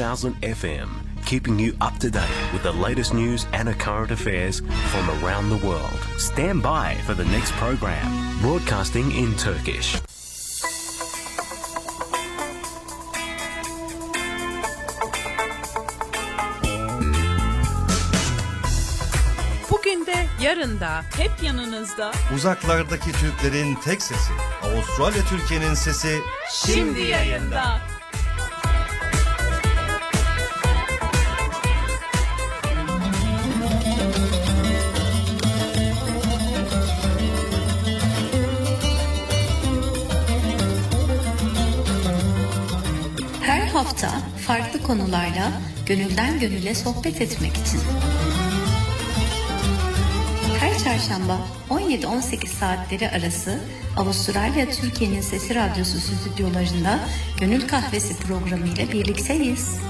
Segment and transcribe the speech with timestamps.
[0.00, 0.88] 1000 FM,
[1.26, 5.66] keeping you up to date with the latest news and current affairs from around the
[5.66, 6.00] world.
[6.16, 10.00] Stand by for the next program, broadcasting in Turkish.
[19.70, 22.12] Bugün de yarın da hep yanınızda.
[22.34, 24.32] Uzaklardaki Türklerin tek sesi.
[24.62, 26.18] Avustralya Türkiye'nin sesi
[26.50, 27.80] Şimdi yayında.
[43.80, 44.10] Hafta
[44.46, 45.52] farklı konularla
[45.86, 47.80] gönülden gönüle sohbet etmek için.
[50.60, 51.38] Her çarşamba
[51.70, 53.60] 17-18 saatleri arası
[53.96, 57.00] Avustralya Türkiye'nin Sesi Radyosu stüdyolarında
[57.40, 59.80] Gönül Kahvesi programı ile birlikteyiz.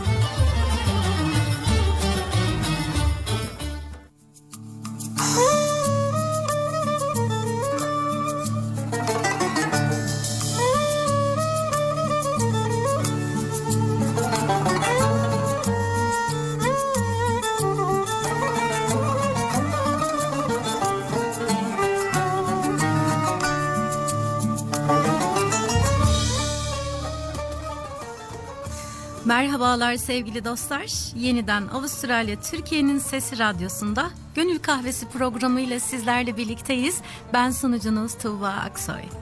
[29.70, 31.14] Merhabalar sevgili dostlar.
[31.16, 37.00] Yeniden Avustralya Türkiye'nin Sesi Radyosu'nda Gönül Kahvesi programı ile sizlerle birlikteyiz.
[37.32, 39.19] Ben sunucunuz Tuğba Aksoy.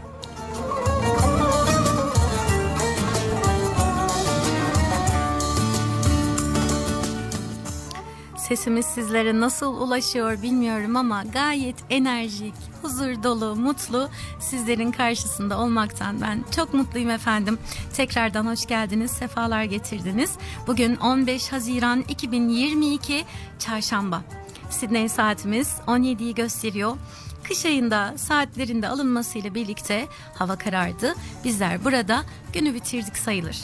[8.49, 14.09] Sesimiz sizlere nasıl ulaşıyor bilmiyorum ama gayet enerjik, huzur dolu, mutlu
[14.41, 17.59] sizlerin karşısında olmaktan ben çok mutluyum efendim.
[17.93, 20.31] Tekrardan hoş geldiniz, sefalar getirdiniz.
[20.67, 23.25] Bugün 15 Haziran 2022
[23.59, 24.23] Çarşamba.
[24.71, 26.97] Sydney saatimiz 17'yi gösteriyor.
[27.45, 31.15] Kış ayında saatlerinde alınmasıyla birlikte hava karardı.
[31.45, 32.23] Bizler burada
[32.53, 33.59] günü bitirdik sayılır.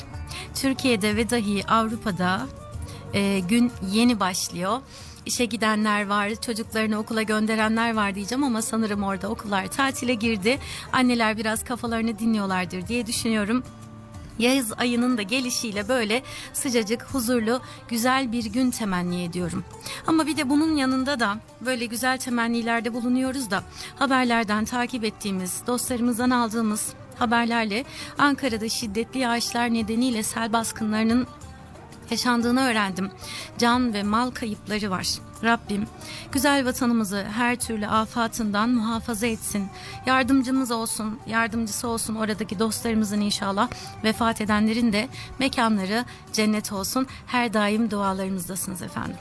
[0.55, 2.47] Türkiye'de ve dahi Avrupa'da
[3.15, 4.81] e, gün yeni başlıyor.
[5.27, 10.59] İşe gidenler var, çocuklarını okula gönderenler var diyeceğim ama sanırım orada okullar tatile girdi.
[10.93, 13.63] Anneler biraz kafalarını dinliyorlardır diye düşünüyorum.
[14.39, 19.65] Yaz ayının da gelişiyle böyle sıcacık, huzurlu, güzel bir gün temenni ediyorum.
[20.07, 23.63] Ama bir de bunun yanında da böyle güzel temennilerde bulunuyoruz da
[23.97, 27.85] haberlerden takip ettiğimiz, dostlarımızdan aldığımız haberlerle
[28.19, 31.27] Ankara'da şiddetli yağışlar nedeniyle sel baskınlarının
[32.15, 33.11] yaşandığını öğrendim.
[33.59, 35.07] Can ve mal kayıpları var.
[35.45, 35.87] Rabbim
[36.33, 39.69] güzel vatanımızı her türlü afatından muhafaza etsin.
[40.07, 43.69] Yardımcımız olsun, yardımcısı olsun oradaki dostlarımızın inşallah.
[44.05, 45.09] Vefat edenlerin de
[45.39, 47.07] mekanları cennet olsun.
[47.27, 49.17] Her daim dualarımızdasınız efendim.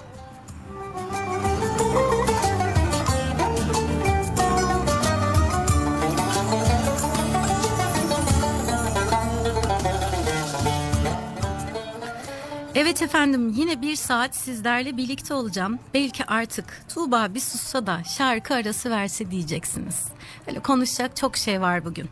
[12.76, 15.80] Evet efendim yine bir saat sizlerle birlikte olacağım.
[15.94, 20.06] Belki artık Tuğba bir sussa da şarkı arası verse diyeceksiniz.
[20.48, 22.10] Öyle konuşacak çok şey var bugün.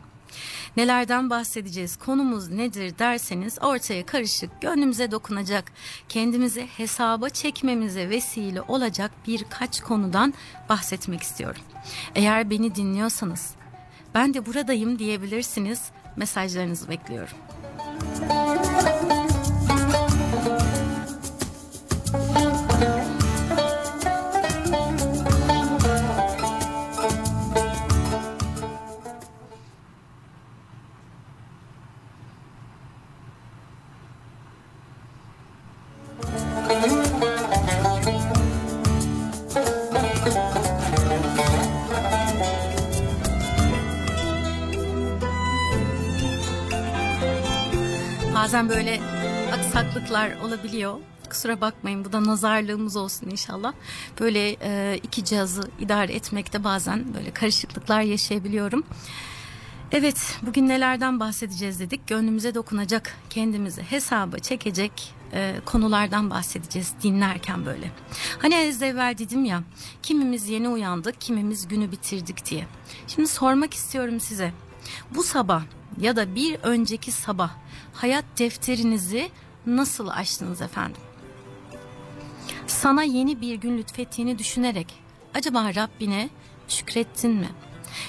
[0.78, 5.72] Nelerden bahsedeceğiz, konumuz nedir derseniz ortaya karışık, gönlümüze dokunacak,
[6.10, 10.34] kendimizi hesaba çekmemize vesile olacak birkaç konudan
[10.70, 11.62] bahsetmek istiyorum.
[12.16, 13.52] Eğer beni dinliyorsanız
[14.16, 15.82] ben de buradayım diyebilirsiniz.
[16.16, 17.38] Mesajlarınızı bekliyorum.
[18.30, 18.51] Bazen
[50.22, 50.98] aksaklıklar olabiliyor.
[51.30, 53.74] Kusura bakmayın bu da nazarlığımız olsun inşallah.
[54.20, 58.84] Böyle e, iki cihazı idare etmekte bazen böyle karışıklıklar yaşayabiliyorum.
[59.92, 62.08] Evet bugün nelerden bahsedeceğiz dedik.
[62.08, 67.92] Gönlümüze dokunacak, kendimizi hesaba çekecek e, konulardan bahsedeceğiz dinlerken böyle.
[68.40, 69.64] Hani az evvel dedim ya
[70.04, 72.68] kimimiz yeni uyandık, kimimiz günü bitirdik diye.
[73.08, 74.54] Şimdi sormak istiyorum size.
[75.16, 75.64] Bu sabah
[76.02, 77.52] ya da bir önceki sabah
[77.94, 79.32] hayat defterinizi
[79.66, 81.02] nasıl açtınız efendim?
[82.68, 84.94] Sana yeni bir gün lütfettiğini düşünerek
[85.34, 86.30] acaba Rabbine
[86.68, 87.50] şükrettin mi?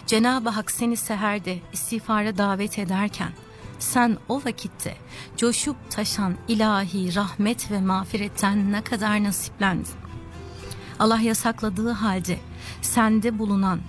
[0.07, 3.33] Cenab-ı Hak seni seherde istiğfara davet ederken
[3.79, 4.97] sen o vakitte
[5.37, 9.87] coşup taşan ilahi rahmet ve mağfiretten ne kadar nasiplendin.
[10.99, 12.39] Allah yasakladığı halde
[12.83, 13.81] sende bulunan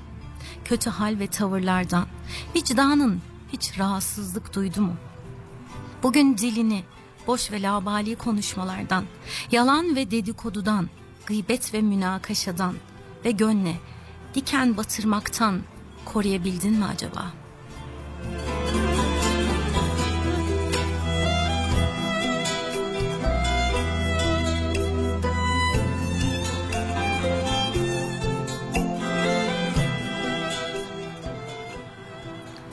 [0.65, 2.05] kötü hal ve tavırlardan
[2.55, 3.21] vicdanın
[3.53, 4.93] hiç rahatsızlık duydu mu?
[6.03, 6.83] Bugün dilini
[7.27, 9.05] boş ve labali konuşmalardan,
[9.51, 10.89] yalan ve dedikodudan,
[11.25, 12.75] gıybet ve münakaşadan
[13.25, 13.75] ve gönle
[14.33, 15.61] diken batırmaktan
[16.05, 17.43] koruyabildin mi acaba?''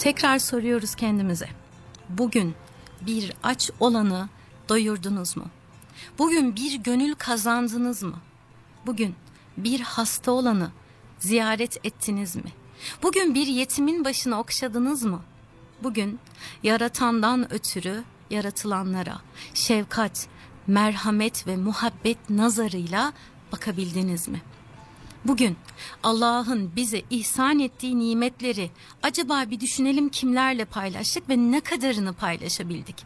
[0.00, 1.49] Tekrar soruyoruz kendimize.
[2.08, 2.55] Bugün
[3.00, 4.29] bir aç olanı
[4.70, 5.44] doyurdunuz mu?
[6.19, 8.17] Bugün bir gönül kazandınız mı?
[8.87, 9.14] Bugün
[9.56, 10.70] bir hasta olanı
[11.19, 12.52] ziyaret ettiniz mi?
[13.02, 15.22] Bugün bir yetimin başını okşadınız mı?
[15.82, 16.19] Bugün
[16.62, 19.20] yaratandan ötürü yaratılanlara
[19.55, 20.28] şefkat,
[20.67, 23.12] merhamet ve muhabbet nazarıyla
[23.52, 24.43] bakabildiniz mi?''
[25.25, 25.56] Bugün
[26.02, 28.70] Allah'ın bize ihsan ettiği nimetleri
[29.02, 32.96] acaba bir düşünelim kimlerle paylaştık ve ne kadarını paylaşabildik?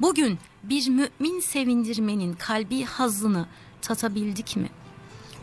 [0.00, 3.46] Bugün bir mümin sevindirmenin kalbi hazını
[3.82, 4.68] tatabildik mi?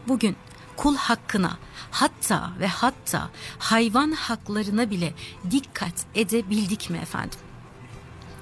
[0.07, 0.35] Bugün
[0.77, 1.57] kul hakkına
[1.91, 5.13] hatta ve hatta hayvan haklarına bile
[5.51, 7.39] dikkat edebildik mi efendim?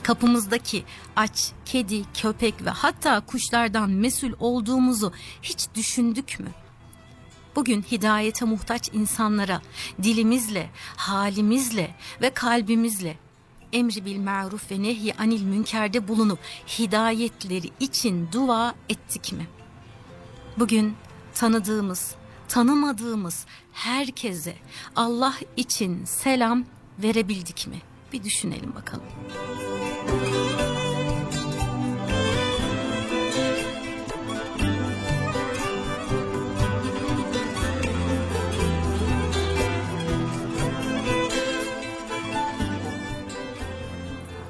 [0.04, 0.84] Kapımızdaki
[1.16, 6.52] aç, kedi, köpek ve hatta kuşlardan mesul olduğumuzu hiç düşündük mü?
[7.56, 9.62] Bugün hidayete muhtaç insanlara
[10.04, 13.18] dilimizle, halimizle ve kalbimizle
[13.74, 16.40] emri bil maruf ve nehy anil münkerde bulunup
[16.80, 19.48] hidayetleri için dua ettik mi?
[20.58, 20.96] Bugün
[21.34, 22.16] tanıdığımız,
[22.48, 24.56] tanımadığımız herkese
[24.96, 26.66] Allah için selam
[27.00, 27.82] verebildik mi?
[28.14, 29.06] Bir düşünelim bakalım.
[30.06, 30.51] Müzik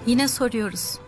[0.07, 0.99] Yine soruyoruz.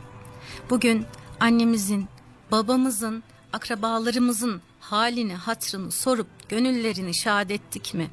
[0.70, 1.06] Bugün
[1.40, 2.08] annemizin,
[2.52, 3.24] babamızın,
[3.54, 8.10] akrabalarımızın halini, hatrını sorup gönüllerini şad ettik mi?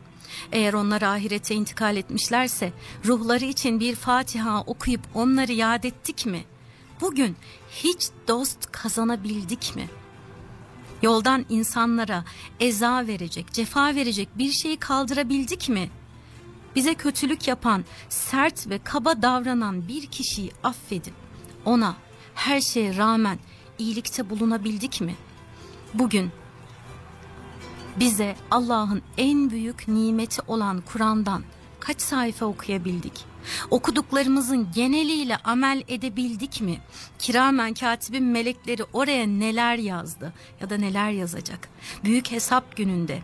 [0.53, 2.73] Eğer onlar ahirete intikal etmişlerse
[3.05, 6.45] ruhları için bir Fatiha okuyup onları yad ettik mi?
[7.01, 7.37] Bugün
[7.71, 9.89] hiç dost kazanabildik mi?
[11.03, 12.25] Yoldan insanlara
[12.61, 15.91] eza verecek, cefa verecek bir şeyi kaldırabildik mi?
[16.77, 21.15] Bize kötülük yapan, sert ve kaba davranan bir kişiyi affedip
[21.65, 21.95] ona
[22.35, 23.39] her şeye rağmen
[23.79, 25.15] iyilikte bulunabildik mi?
[25.95, 26.31] Bugün
[27.97, 31.43] bize Allah'ın en büyük nimeti olan Kur'an'dan
[31.81, 33.25] kaç sayfa okuyabildik?
[33.71, 36.81] Okuduklarımızın geneliyle amel edebildik mi?
[37.19, 41.69] Kiramen katibin melekleri oraya neler yazdı ya da neler yazacak?
[42.05, 43.23] Büyük hesap gününde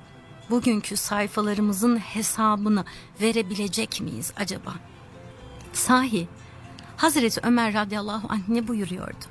[0.50, 2.84] bugünkü sayfalarımızın hesabını
[3.20, 4.74] verebilecek miyiz acaba?
[5.72, 6.28] Sahi
[6.96, 9.24] Hazreti Ömer radıyallahu anh ne buyuruyordu?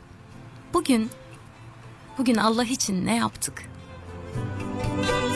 [0.74, 1.10] Bugün
[2.18, 3.64] bugün Allah için ne yaptık?
[5.08, 5.35] De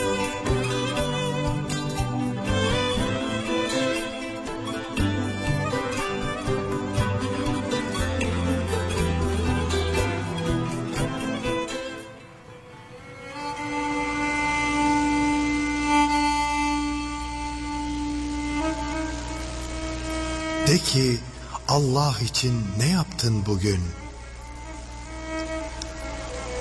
[20.90, 21.20] ki
[21.68, 23.82] Allah için ne yaptın bugün?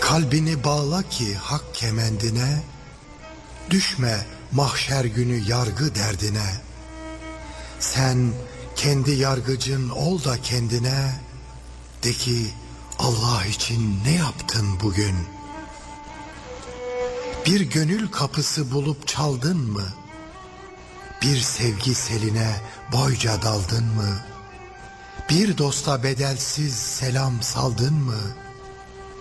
[0.00, 2.62] Kalbini bağla ki hak kemendine,
[3.70, 6.60] Düşme mahşer günü yargı derdine.
[7.80, 8.32] Sen
[8.76, 11.20] kendi yargıcın ol da kendine,
[12.02, 12.46] De ki
[12.98, 15.16] Allah için ne yaptın bugün?
[17.46, 20.07] Bir gönül kapısı bulup çaldın mı?''
[21.22, 22.60] Bir sevgi seline
[22.92, 24.18] boyca daldın mı?
[25.30, 28.20] Bir dosta bedelsiz selam saldın mı?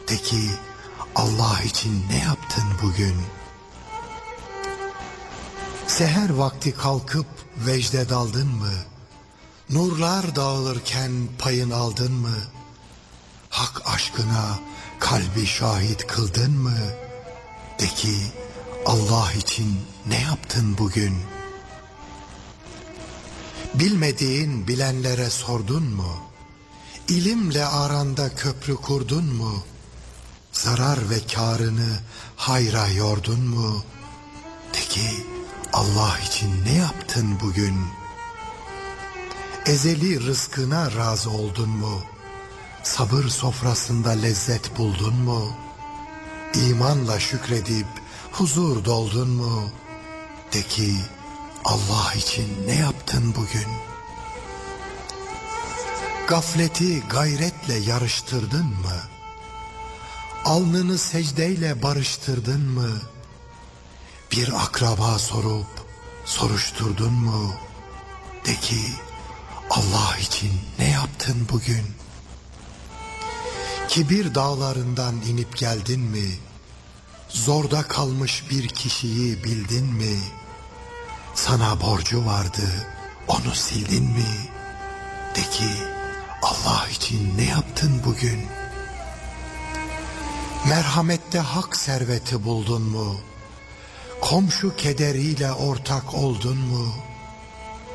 [0.07, 0.49] De ki
[1.15, 3.15] Allah için ne yaptın bugün?
[5.87, 7.27] Seher vakti kalkıp
[7.57, 8.73] vecde daldın mı?
[9.69, 12.37] Nurlar dağılırken payın aldın mı?
[13.49, 14.59] Hak aşkına
[14.99, 16.77] kalbi şahit kıldın mı?
[17.79, 18.17] De ki
[18.85, 21.36] Allah için ne yaptın bugün?''
[23.79, 26.17] Bilmediğin bilenlere sordun mu?
[27.07, 29.63] İlimle aranda köprü kurdun mu?
[30.51, 31.99] Zarar ve karını
[32.35, 33.83] hayra yordun mu?
[34.73, 34.99] De
[35.73, 37.75] Allah için ne yaptın bugün?
[39.65, 42.01] Ezeli rızkına razı oldun mu?
[42.83, 45.51] Sabır sofrasında lezzet buldun mu?
[46.53, 47.87] İmanla şükredip
[48.31, 49.69] huzur doldun mu?
[50.53, 50.95] De ki
[51.67, 53.67] Allah için ne yaptın bugün?
[56.27, 58.99] Gafleti gayretle yarıştırdın mı?
[60.45, 63.01] Alnını secdeyle barıştırdın mı?
[64.31, 65.67] Bir akraba sorup
[66.25, 67.53] soruşturdun mu?
[68.45, 68.81] De ki
[69.69, 71.85] Allah için ne yaptın bugün?
[73.87, 76.27] Kibir dağlarından inip geldin mi?
[77.29, 80.17] Zorda kalmış bir kişiyi bildin mi?
[81.37, 82.87] Sana borcu vardı,
[83.27, 84.49] onu sildin mi?
[85.35, 85.69] De ki
[86.41, 88.45] Allah için ne yaptın bugün?
[90.67, 93.15] Merhamette hak serveti buldun mu?
[94.21, 96.93] Komşu kederiyle ortak oldun mu?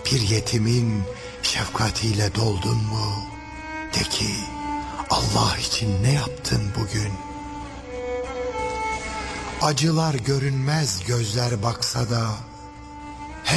[0.06, 1.02] Bir yetimin
[1.42, 3.24] şefkatiyle doldun mu?
[3.94, 4.34] De ki
[5.10, 7.12] Allah için ne yaptın bugün?
[9.62, 12.28] Acılar görünmez gözler baksa da,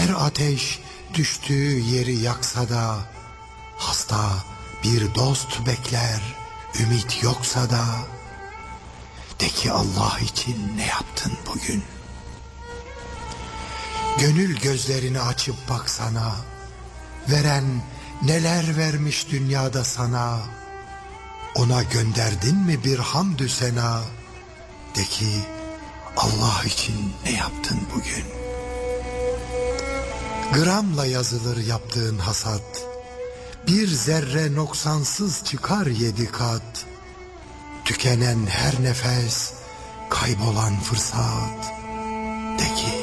[0.05, 0.79] her ateş
[1.13, 2.97] düştüğü yeri yaksa da,
[3.77, 4.29] hasta
[4.83, 6.21] bir dost bekler,
[6.79, 7.85] ümit yoksa da,
[9.39, 11.83] de ki Allah için ne yaptın bugün?
[14.19, 16.35] Gönül gözlerini açıp baksana,
[17.29, 17.65] veren
[18.21, 20.39] neler vermiş dünyada sana,
[21.55, 24.01] ona gönderdin mi bir hamdü sena,
[24.95, 25.29] de ki
[26.17, 28.34] Allah için ne yaptın bugün?
[30.53, 32.87] Gramla yazılır yaptığın hasat,
[33.67, 36.85] bir zerre noksansız çıkar yedi kat.
[37.85, 39.53] Tükenen her nefes,
[40.09, 41.73] kaybolan fırsat.
[42.59, 42.94] De ki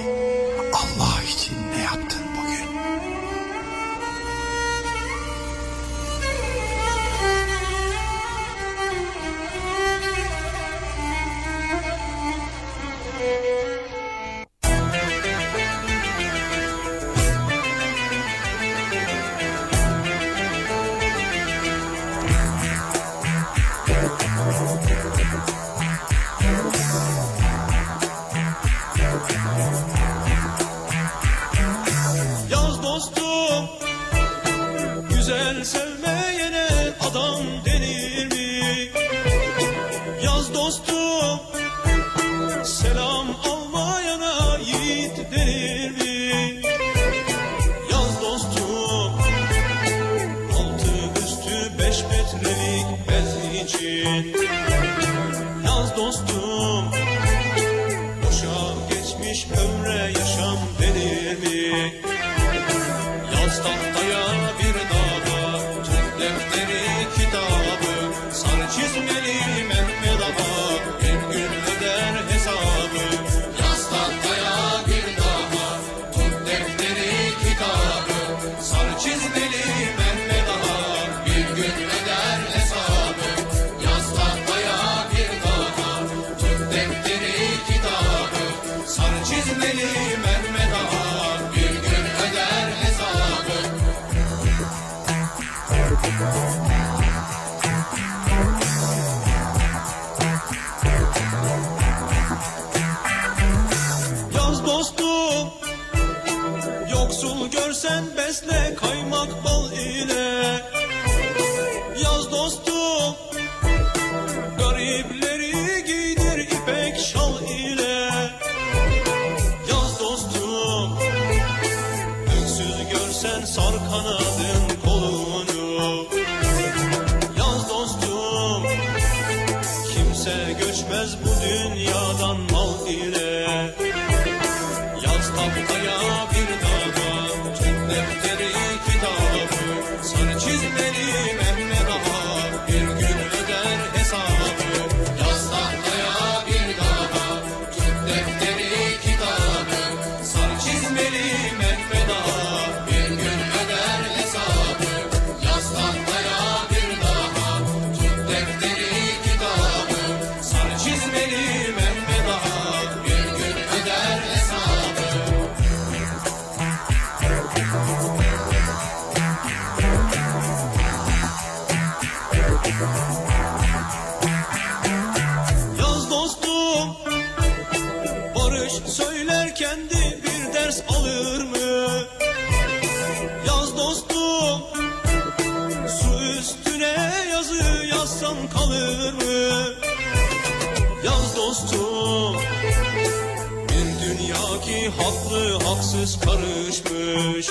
[194.99, 197.49] Haklı haksız karışmış.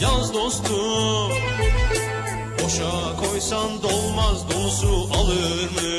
[0.00, 1.32] Yaz dostum
[2.62, 5.90] Boşa koysan dolmaz dolusu alır mı?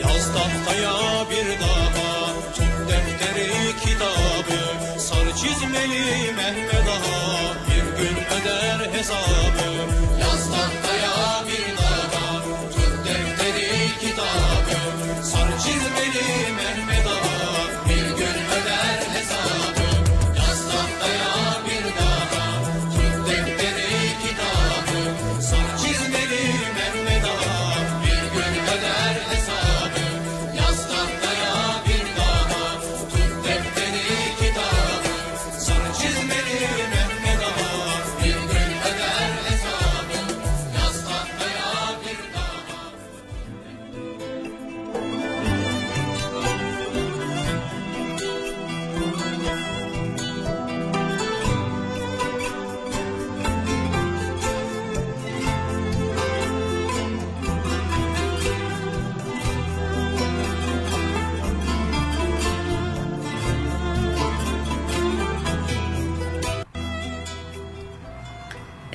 [0.00, 0.94] Yaz tahtaya
[1.30, 4.60] bir daha Tut defteri kitabı.
[5.00, 9.68] Sarı çizmeli Mehmet Ağa Bir gün öder hesabı.
[10.20, 14.78] Yaz tahtaya bir daha Tut defteri kitabı.
[15.24, 16.87] Sarı çizmeli Mehmet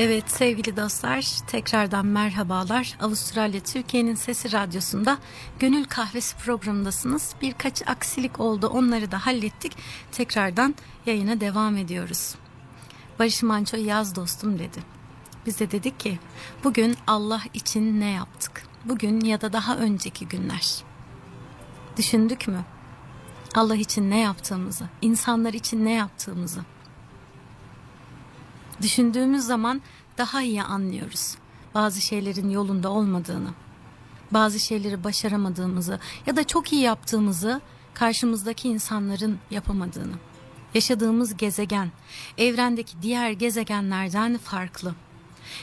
[0.06, 2.98] Evet sevgili dostlar tekrardan merhabalar.
[3.02, 5.18] Avustralya Türkiye'nin Sesi Radyosu'nda
[5.60, 7.36] Gönül Kahvesi programındasınız.
[7.42, 9.78] Birkaç aksilik oldu onları da hallettik.
[10.12, 12.36] Tekrardan yayına devam ediyoruz.
[13.20, 14.80] Barış Manço yaz dostum dedi.
[15.46, 16.20] Biz de dedik ki
[16.64, 18.64] bugün Allah için ne yaptık?
[18.86, 20.84] Bugün ya da daha önceki günler.
[21.98, 22.66] Düşündük mü?
[23.56, 26.62] Allah için ne yaptığımızı, insanlar için ne yaptığımızı.
[28.82, 29.82] Düşündüğümüz zaman
[30.18, 31.36] daha iyi anlıyoruz.
[31.76, 33.50] Bazı şeylerin yolunda olmadığını,
[34.32, 37.62] bazı şeyleri başaramadığımızı ya da çok iyi yaptığımızı
[37.94, 40.14] karşımızdaki insanların yapamadığını.
[40.74, 41.92] Yaşadığımız gezegen,
[42.38, 44.96] evrendeki diğer gezegenlerden farklı.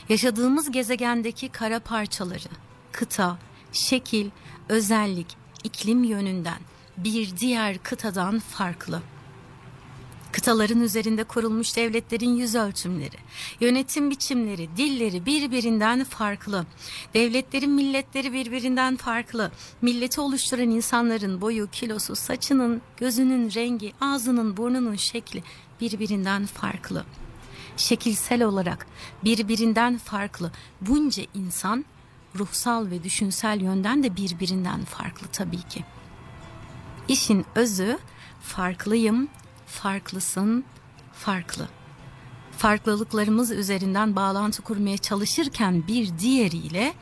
[0.09, 2.49] Yaşadığımız gezegendeki kara parçaları,
[2.92, 3.38] kıta,
[3.73, 4.31] şekil,
[4.68, 6.59] özellik, iklim yönünden
[6.96, 9.03] bir diğer kıtadan farklı.
[10.33, 13.16] Kıtaların üzerinde kurulmuş devletlerin yüz ölçümleri,
[13.61, 16.66] yönetim biçimleri, dilleri birbirinden farklı.
[17.14, 19.51] Devletlerin milletleri birbirinden farklı.
[19.83, 25.43] Milleti oluşturan insanların boyu, kilosu, saçının, gözünün rengi, ağzının, burnunun şekli
[25.81, 27.05] birbirinden farklı.
[27.77, 28.87] Şekilsel olarak
[29.25, 30.53] birbirinden farklı.
[30.81, 31.85] Bunca insan
[32.38, 35.85] ruhsal ve düşünsel yönden de birbirinden farklı tabii ki.
[37.09, 37.99] İşin özü
[38.43, 39.29] farklıyım,
[39.70, 40.64] farklısın,
[41.12, 41.68] farklı.
[42.59, 46.94] Farklılıklarımız üzerinden bağlantı kurmaya çalışırken bir diğeriyle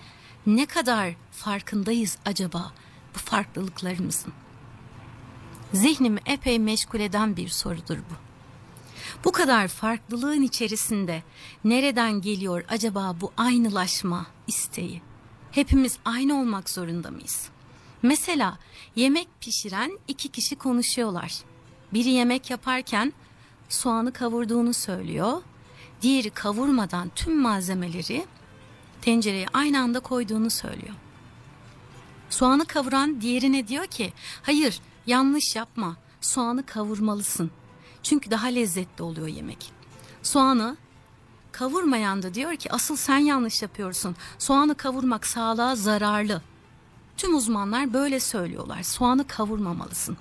[0.46, 2.72] ne kadar farkındayız acaba
[3.14, 4.32] bu farklılıklarımızın?
[5.72, 8.14] Zihnimi epey meşgul eden bir sorudur bu.
[9.24, 11.22] Bu kadar farklılığın içerisinde
[11.64, 15.02] nereden geliyor acaba bu aynılaşma isteği?
[15.50, 17.48] Hepimiz aynı olmak zorunda mıyız?
[18.02, 18.58] Mesela
[18.96, 21.47] yemek pişiren iki kişi konuşuyorlar.
[21.92, 23.12] Biri yemek yaparken
[23.68, 25.42] soğanı kavurduğunu söylüyor.
[26.02, 28.26] Diğeri kavurmadan tüm malzemeleri
[29.02, 30.94] tencereye aynı anda koyduğunu söylüyor.
[32.30, 37.50] Soğanı kavuran diğerine diyor ki hayır yanlış yapma soğanı kavurmalısın.
[38.02, 39.72] Çünkü daha lezzetli oluyor yemek.
[40.22, 40.76] Soğanı
[41.52, 44.16] kavurmayan da diyor ki asıl sen yanlış yapıyorsun.
[44.38, 46.42] Soğanı kavurmak sağlığa zararlı.
[47.16, 48.82] Tüm uzmanlar böyle söylüyorlar.
[48.82, 50.16] Soğanı kavurmamalısın.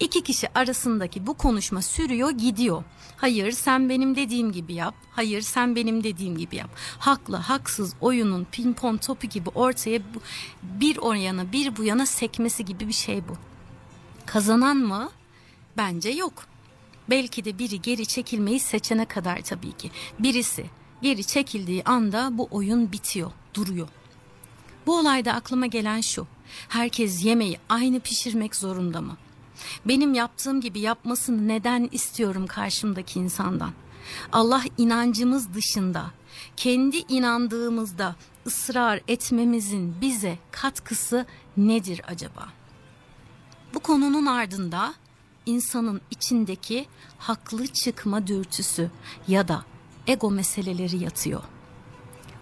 [0.00, 2.84] İki kişi arasındaki bu konuşma sürüyor gidiyor.
[3.16, 4.94] Hayır sen benim dediğim gibi yap.
[5.10, 6.70] Hayır sen benim dediğim gibi yap.
[6.98, 10.00] Haklı haksız oyunun pimpon topu gibi ortaya
[10.62, 13.36] bir o yana bir bu yana sekmesi gibi bir şey bu.
[14.26, 15.10] Kazanan mı?
[15.76, 16.32] Bence yok.
[17.10, 19.90] Belki de biri geri çekilmeyi seçene kadar tabii ki.
[20.18, 20.66] Birisi
[21.02, 23.88] geri çekildiği anda bu oyun bitiyor, duruyor.
[24.86, 26.26] Bu olayda aklıma gelen şu.
[26.68, 29.16] Herkes yemeği aynı pişirmek zorunda mı?
[29.84, 33.72] Benim yaptığım gibi yapmasını neden istiyorum karşımdaki insandan?
[34.32, 36.10] Allah inancımız dışında,
[36.56, 38.16] kendi inandığımızda
[38.46, 42.48] ısrar etmemizin bize katkısı nedir acaba?
[43.74, 44.94] Bu konunun ardında
[45.46, 46.86] insanın içindeki
[47.18, 48.90] haklı çıkma dürtüsü
[49.28, 49.64] ya da
[50.06, 51.42] ego meseleleri yatıyor.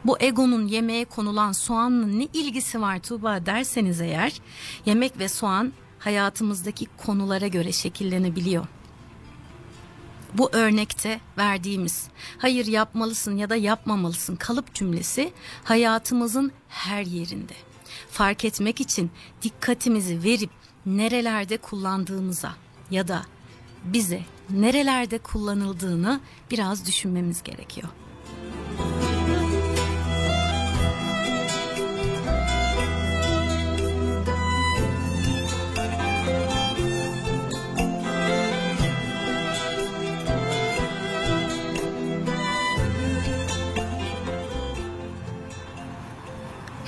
[0.04, 4.40] Bu egonun yemeğe konulan soğanla ne ilgisi var Tuğba derseniz eğer
[4.86, 5.72] yemek ve soğan
[6.04, 8.66] hayatımızdaki konulara göre şekillenebiliyor.
[10.34, 15.32] Bu örnekte verdiğimiz hayır yapmalısın ya da yapmamalısın kalıp cümlesi
[15.64, 17.54] hayatımızın her yerinde.
[18.10, 19.10] Fark etmek için
[19.42, 20.50] dikkatimizi verip
[20.86, 22.54] nerelerde kullandığımıza
[22.90, 23.22] ya da
[23.84, 27.88] bize nerelerde kullanıldığını biraz düşünmemiz gerekiyor.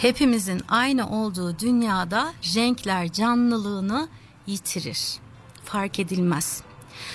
[0.07, 4.09] Hepimizin aynı olduğu dünyada renkler canlılığını
[4.47, 5.19] yitirir.
[5.65, 6.63] Fark edilmez.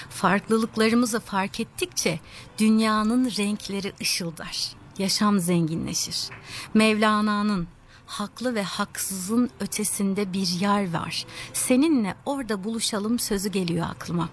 [0.09, 2.19] Farklılıklarımızı fark ettikçe
[2.57, 4.73] dünyanın renkleri ışıldar.
[4.97, 6.29] Yaşam zenginleşir.
[6.73, 7.67] Mevlana'nın
[8.05, 11.25] haklı ve haksızın ötesinde bir yer var.
[11.53, 14.29] Seninle orada buluşalım sözü geliyor aklıma.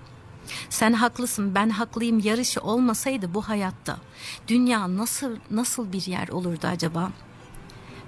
[0.71, 3.99] Sen haklısın ben haklıyım yarışı olmasaydı bu hayatta
[4.49, 7.13] dünya nasıl nasıl bir yer olurdu acaba?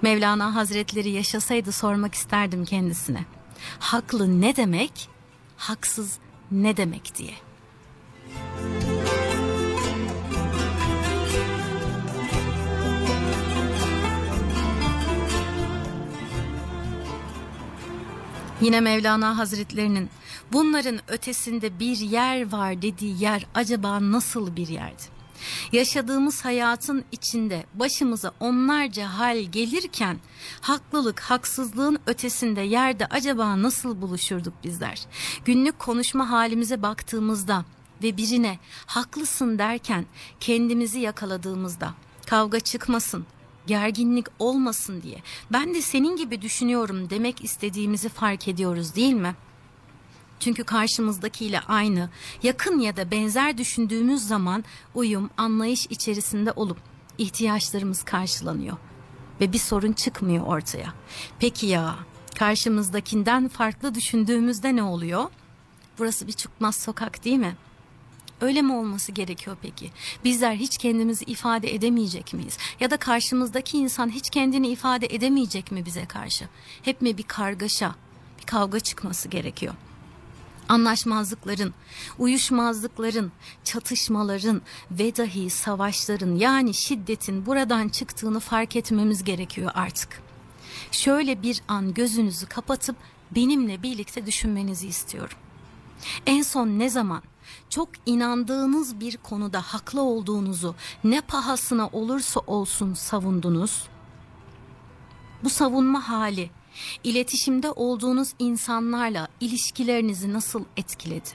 [0.01, 3.25] Mevlana Hazretleri yaşasaydı sormak isterdim kendisine.
[3.79, 5.09] Haklı ne demek,
[5.57, 6.19] haksız
[6.51, 7.33] ne demek diye.
[18.61, 20.09] Yine Mevlana Hazretlerinin
[20.53, 25.20] bunların ötesinde bir yer var dediği yer acaba nasıl bir yerdi?
[25.71, 30.17] Yaşadığımız hayatın içinde başımıza onlarca hal gelirken
[30.61, 35.05] haklılık, haksızlığın ötesinde yerde acaba nasıl buluşurduk bizler?
[35.45, 37.65] Günlük konuşma halimize baktığımızda
[38.03, 40.05] ve birine haklısın derken
[40.39, 41.93] kendimizi yakaladığımızda
[42.25, 43.25] kavga çıkmasın,
[43.67, 49.35] gerginlik olmasın diye ben de senin gibi düşünüyorum demek istediğimizi fark ediyoruz değil mi?
[50.41, 52.09] Çünkü karşımızdakiyle aynı,
[52.43, 54.63] yakın ya da benzer düşündüğümüz zaman
[54.95, 56.77] uyum, anlayış içerisinde olup
[57.17, 58.77] ihtiyaçlarımız karşılanıyor
[59.41, 60.93] ve bir sorun çıkmıyor ortaya.
[61.39, 61.95] Peki ya
[62.35, 65.25] karşımızdakinden farklı düşündüğümüzde ne oluyor?
[65.99, 67.55] Burası bir çıkmaz sokak değil mi?
[68.41, 69.91] Öyle mi olması gerekiyor peki?
[70.23, 72.57] Bizler hiç kendimizi ifade edemeyecek miyiz?
[72.79, 76.45] Ya da karşımızdaki insan hiç kendini ifade edemeyecek mi bize karşı?
[76.81, 77.95] Hep mi bir kargaşa,
[78.39, 79.73] bir kavga çıkması gerekiyor?
[80.71, 81.73] Anlaşmazlıkların,
[82.19, 83.31] uyuşmazlıkların,
[83.63, 90.21] çatışmaların ve dahi savaşların yani şiddetin buradan çıktığını fark etmemiz gerekiyor artık.
[90.91, 92.95] Şöyle bir an gözünüzü kapatıp
[93.31, 95.37] benimle birlikte düşünmenizi istiyorum.
[96.25, 97.21] En son ne zaman
[97.69, 103.87] çok inandığınız bir konuda haklı olduğunuzu ne pahasına olursa olsun savundunuz?
[105.43, 106.49] Bu savunma hali
[107.03, 111.29] İletişimde olduğunuz insanlarla ilişkilerinizi nasıl etkiledi?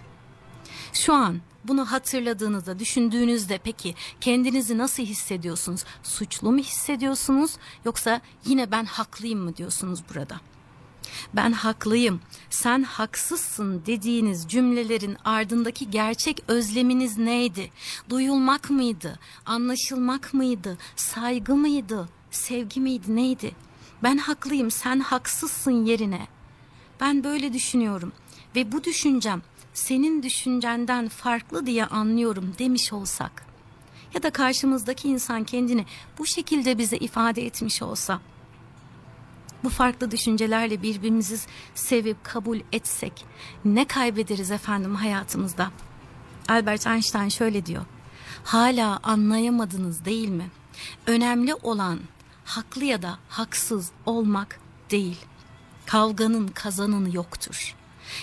[0.93, 5.85] Şu an bunu hatırladığınızda, düşündüğünüzde peki kendinizi nasıl hissediyorsunuz?
[6.03, 10.41] Suçlu mu hissediyorsunuz yoksa yine ben haklıyım mı diyorsunuz burada?
[11.35, 12.21] Ben haklıyım,
[12.51, 17.71] sen haksızsın dediğiniz cümlelerin ardındaki gerçek özleminiz neydi?
[18.11, 19.19] Duyulmak mıydı?
[19.47, 20.79] Anlaşılmak mıydı?
[20.97, 22.09] Saygı mıydı?
[22.31, 23.17] Sevgi miydi?
[23.17, 23.66] Neydi?
[24.07, 26.27] Ben haklıyım sen haksızsın yerine.
[27.01, 28.13] Ben böyle düşünüyorum
[28.57, 29.43] ve bu düşüncem
[29.75, 33.47] senin düşüncenden farklı diye anlıyorum demiş olsak
[34.15, 35.87] ya da karşımızdaki insan kendini
[36.19, 38.21] bu şekilde bize ifade etmiş olsa
[39.65, 41.39] bu farklı düşüncelerle birbirimizi
[41.75, 43.25] sevip kabul etsek
[43.65, 45.71] ne kaybederiz efendim hayatımızda?
[46.49, 47.85] Albert Einstein şöyle diyor.
[48.45, 50.51] Hala anlayamadınız değil mi?
[51.07, 51.99] Önemli olan
[52.47, 55.19] haklı ya da haksız olmak değil.
[55.87, 57.75] Kavganın kazanını yoktur.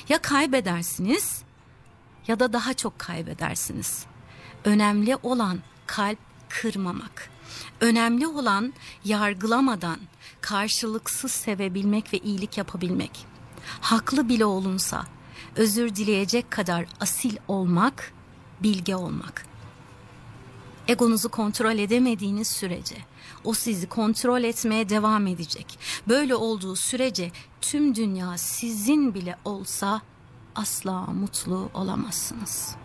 [0.10, 1.42] Ya kaybedersiniz
[2.28, 4.06] ya da daha çok kaybedersiniz.
[4.66, 7.30] Önemli olan kalp kırmamak.
[7.82, 8.74] Önemli olan
[9.06, 10.00] yargılamadan
[10.42, 13.26] karşılıksız sevebilmek ve iyilik yapabilmek.
[13.82, 15.06] Haklı bile olunsa
[15.56, 18.14] özür dileyecek kadar asil olmak,
[18.60, 19.46] bilge olmak.
[20.88, 22.96] Egonuzu kontrol edemediğiniz sürece
[23.44, 25.80] o sizi kontrol etmeye devam edecek.
[26.08, 30.02] Böyle olduğu sürece tüm dünya sizin bile olsa
[30.56, 32.76] asla mutlu olamazsınız.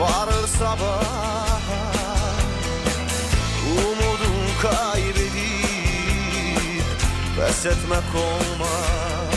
[0.00, 1.60] Varır sabah
[3.68, 5.24] Umudum kaybedip
[7.36, 9.34] Pes etmek olmaz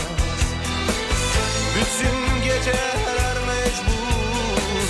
[1.75, 4.87] Bütün geceler mecbur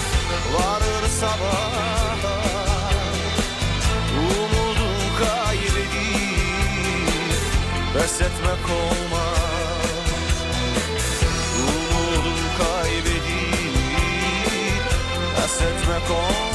[0.54, 2.18] Varır sabah
[4.20, 6.34] Umudum kaybedip
[7.94, 9.03] Pes etmek olmaz
[15.64, 16.53] Pes etmek olmaz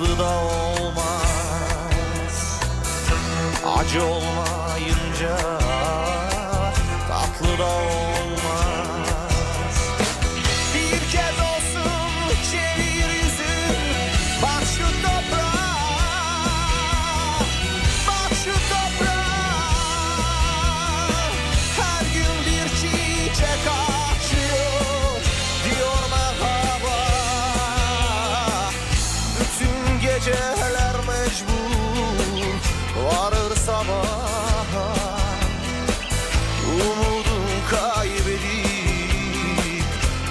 [0.00, 1.90] tatlı da olmaz.
[3.76, 4.49] Acı olmayınca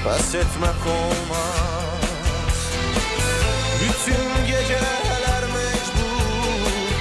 [0.09, 2.01] Pes etmek olmaz.
[3.81, 6.91] Bütün geceler mecbur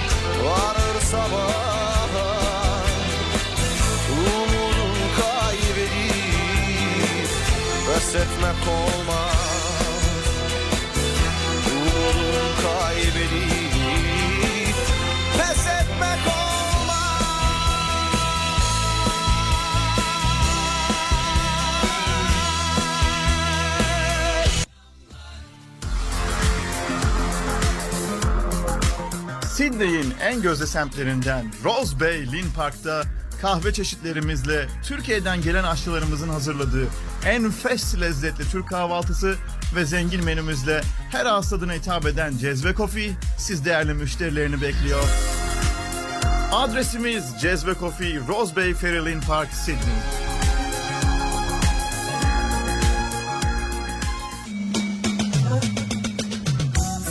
[0.44, 2.09] Varır sabah
[4.12, 6.18] Umudum kaybedip
[7.87, 9.35] Pes etmek olmaz.
[11.73, 13.58] Umudum kaybedip
[29.69, 33.03] Sydney'in en gözde semtlerinden Rose Bay Lynn Park'ta
[33.41, 36.87] kahve çeşitlerimizle Türkiye'den gelen aşçılarımızın hazırladığı
[37.27, 39.37] enfes lezzetli Türk kahvaltısı
[39.77, 40.81] ve zengin menümüzle
[41.13, 45.05] her ağız tadına hitap eden Cezve Coffee siz değerli müşterilerini bekliyor.
[46.53, 50.28] Adresimiz Cezve Coffee, Rose Bay Ferry Lynn Park, Sydney.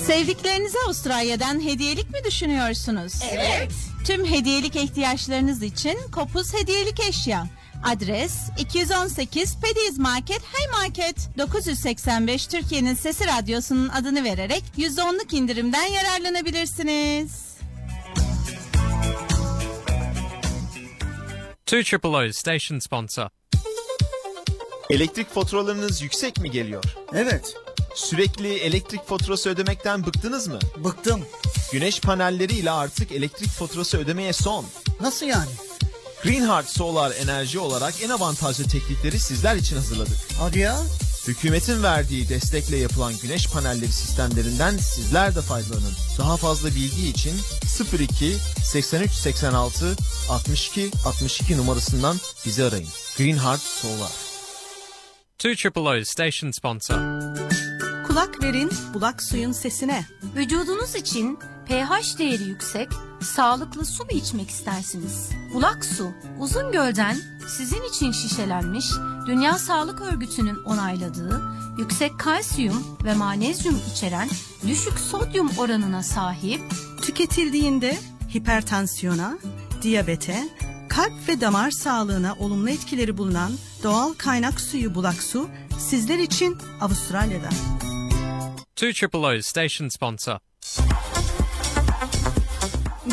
[0.07, 3.13] Sevdiklerinize Avustralya'dan hediyelik mi düşünüyorsunuz?
[3.31, 3.71] Evet.
[4.05, 7.47] Tüm hediyelik ihtiyaçlarınız için Kopuz Hediyelik Eşya.
[7.83, 17.57] Adres 218 Pediz Market Hey Market 985 Türkiye'nin Sesi Radyosu'nun adını vererek %10'luk indirimden yararlanabilirsiniz.
[21.65, 23.29] Two Triple O station sponsor.
[24.89, 26.83] Elektrik faturalarınız yüksek mi geliyor?
[27.13, 27.53] Evet.
[27.97, 30.59] Sürekli elektrik faturası ödemekten bıktınız mı?
[30.77, 31.21] Bıktım.
[31.71, 34.65] Güneş panelleriyle artık elektrik faturası ödemeye son.
[35.01, 35.49] Nasıl yani?
[36.23, 40.17] Greenheart Solar Enerji olarak en avantajlı teknikleri sizler için hazırladık.
[40.39, 40.77] Hadi ya.
[41.27, 45.93] Hükümetin verdiği destekle yapılan güneş panelleri sistemlerinden sizler de faydalanın.
[46.17, 47.33] Daha fazla bilgi için
[47.99, 49.95] 02 83 86
[50.29, 52.89] 62 62 numarasından bizi arayın.
[53.17, 54.11] Greenheart Solar.
[55.37, 56.97] Two Triple O station sponsor.
[58.17, 60.05] Kulak verin bulak suyun sesine.
[60.35, 62.89] Vücudunuz için pH değeri yüksek,
[63.21, 65.29] sağlıklı su mu içmek istersiniz?
[65.53, 67.17] Bulak su, uzun gölden
[67.57, 68.85] sizin için şişelenmiş,
[69.27, 71.41] Dünya Sağlık Örgütü'nün onayladığı,
[71.77, 74.29] yüksek kalsiyum ve magnezyum içeren
[74.67, 76.61] düşük sodyum oranına sahip,
[77.01, 77.97] Tüketildiğinde
[78.35, 79.37] hipertansiyona,
[79.81, 80.49] diyabete,
[80.89, 83.51] kalp ve damar sağlığına olumlu etkileri bulunan
[83.83, 85.49] doğal kaynak suyu bulak su
[85.79, 87.49] sizler için Avustralya'da.
[88.77, 90.39] Two Triple O station sponsor.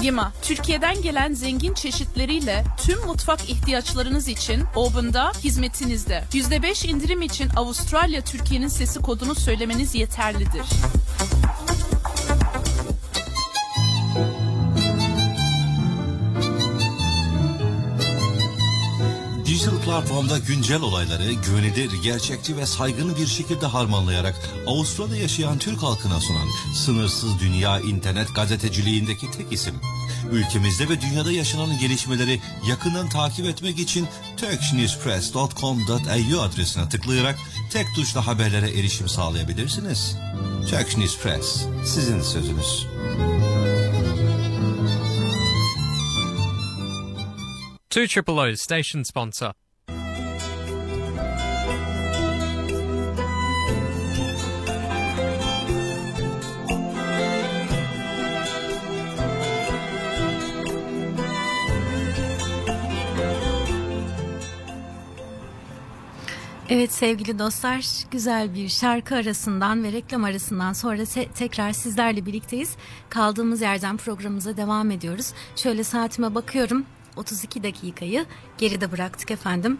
[0.02, 6.24] Gima, Türkiye'den gelen zengin çeşitleriyle tüm mutfak ihtiyaçlarınız için Oben'da hizmetinizde.
[6.32, 10.66] %5 indirim için Avustralya Türkiye'nin sesi kodunu söylemeniz yeterlidir.
[19.94, 24.34] Platformda güncel olayları güvenilir, gerçekçi ve saygın bir şekilde harmanlayarak
[24.66, 29.74] Avustralya'da yaşayan Türk halkına sunan sınırsız dünya internet gazeteciliğindeki tek isim.
[30.32, 37.38] Ülkemizde ve dünyada yaşanan gelişmeleri yakından takip etmek için turkishnewspress.com.au adresine tıklayarak
[37.72, 40.16] tek tuşla haberlere erişim sağlayabilirsiniz.
[40.70, 42.86] Turkish News Press, sizin sözünüz.
[47.90, 49.63] Two Triple O station sponsor.
[66.76, 72.76] Evet sevgili dostlar güzel bir şarkı arasından ve reklam arasından sonra tekrar sizlerle birlikteyiz.
[73.08, 75.32] Kaldığımız yerden programımıza devam ediyoruz.
[75.56, 76.84] Şöyle saatime bakıyorum
[77.16, 78.26] 32 dakikayı
[78.58, 79.78] geride bıraktık efendim.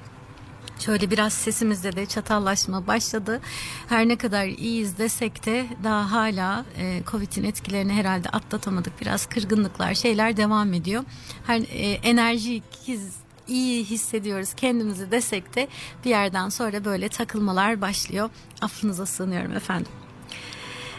[0.78, 3.40] Şöyle biraz sesimizde de çatallaşma başladı.
[3.88, 9.00] Her ne kadar iyiyiz desek de daha hala e, Covid'in etkilerini herhalde atlatamadık.
[9.00, 11.04] Biraz kırgınlıklar şeyler devam ediyor.
[11.46, 15.68] Her e, enerji his- iyi hissediyoruz kendimizi desek de
[16.04, 18.30] bir yerden sonra böyle takılmalar başlıyor.
[18.60, 19.92] Affınıza sığınıyorum efendim.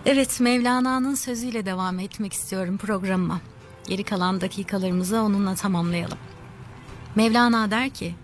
[0.06, 3.42] Evet Mevlana'nın sözüyle devam etmek istiyorum programıma.
[3.88, 6.18] Geri kalan dakikalarımızı onunla tamamlayalım.
[7.16, 8.16] Mevlana der ki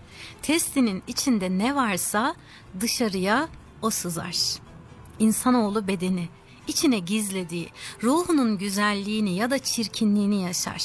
[0.42, 2.34] testinin içinde ne varsa
[2.80, 3.48] dışarıya
[3.82, 4.36] o sızar.
[5.18, 6.28] İnsanoğlu bedeni
[6.68, 7.68] içine gizlediği
[8.02, 10.82] ruhunun güzelliğini ya da çirkinliğini yaşar.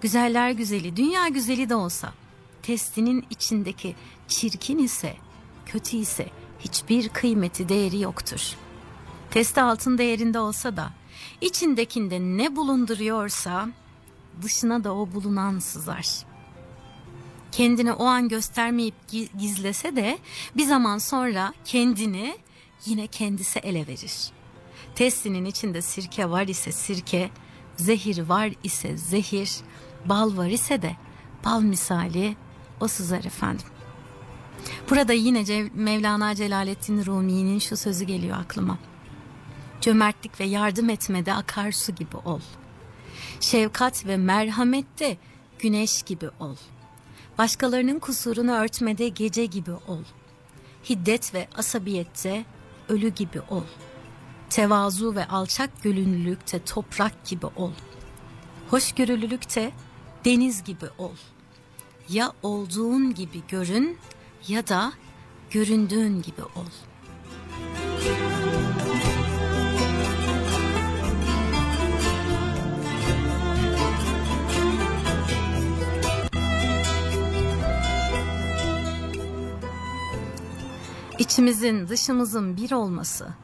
[0.00, 2.12] Güzeller güzeli dünya güzeli de olsa
[2.62, 3.96] testinin içindeki
[4.28, 5.16] çirkin ise
[5.66, 6.28] kötü ise
[6.60, 8.54] hiçbir kıymeti değeri yoktur.
[9.30, 10.92] Testi altın değerinde olsa da
[11.40, 13.68] içindekinde ne bulunduruyorsa
[14.42, 16.06] dışına da o bulunan sızar.
[17.52, 20.18] Kendini o an göstermeyip gi- gizlese de
[20.56, 22.38] bir zaman sonra kendini
[22.86, 24.30] yine kendisi ele verir.
[24.94, 27.30] Testinin içinde sirke var ise sirke,
[27.76, 29.56] zehir var ise zehir,
[30.06, 30.96] bal var ise de
[31.44, 32.36] bal misali
[32.82, 33.66] o sızar efendim.
[34.90, 38.78] Burada yine Mevlana Celaleddin Rumi'nin şu sözü geliyor aklıma.
[39.80, 42.40] Cömertlik ve yardım etmede akarsu gibi ol.
[43.40, 45.16] Şefkat ve merhamette
[45.58, 46.56] güneş gibi ol.
[47.38, 50.02] Başkalarının kusurunu örtmede gece gibi ol.
[50.88, 52.44] Hiddet ve asabiyette
[52.88, 53.64] ölü gibi ol.
[54.50, 57.72] Tevazu ve alçak gönüllülükte toprak gibi ol.
[58.70, 59.72] Hoşgörülülükte
[60.24, 61.16] deniz gibi ol.
[62.12, 63.98] Ya olduğun gibi görün
[64.48, 64.92] ya da
[65.50, 66.66] göründüğün gibi ol.
[81.18, 83.34] İçimizin dışımızın bir olması,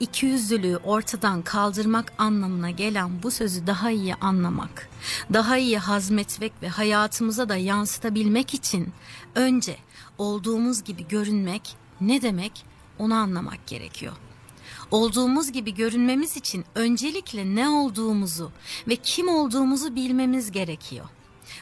[0.00, 4.88] ikiyüzlülüğü ortadan kaldırmak anlamına gelen bu sözü daha iyi anlamak,
[5.32, 8.92] daha iyi hazmetmek ve hayatımıza da yansıtabilmek için
[9.34, 9.76] önce
[10.18, 12.64] olduğumuz gibi görünmek ne demek
[12.98, 14.12] onu anlamak gerekiyor.
[14.90, 18.52] Olduğumuz gibi görünmemiz için öncelikle ne olduğumuzu
[18.88, 21.06] ve kim olduğumuzu bilmemiz gerekiyor.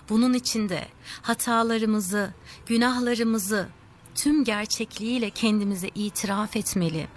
[0.09, 0.89] Bunun için de
[1.23, 2.35] hatalarımızı,
[2.67, 3.69] günahlarımızı
[4.15, 7.09] tüm gerçekliğiyle kendimize itiraf etmeli.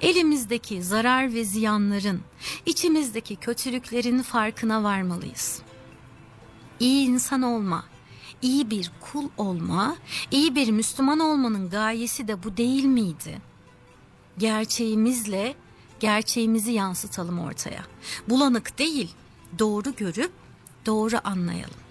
[0.00, 2.20] Elimizdeki zarar ve ziyanların,
[2.66, 5.62] içimizdeki kötülüklerin farkına varmalıyız.
[6.80, 7.84] İyi insan olma,
[8.42, 9.96] iyi bir kul olma,
[10.30, 13.38] iyi bir Müslüman olmanın gayesi de bu değil miydi?
[14.38, 15.54] Gerçeğimizle
[16.00, 17.84] gerçeğimizi yansıtalım ortaya.
[18.28, 19.10] Bulanık değil,
[19.58, 20.32] doğru görüp
[20.86, 21.82] doğru anlayalım.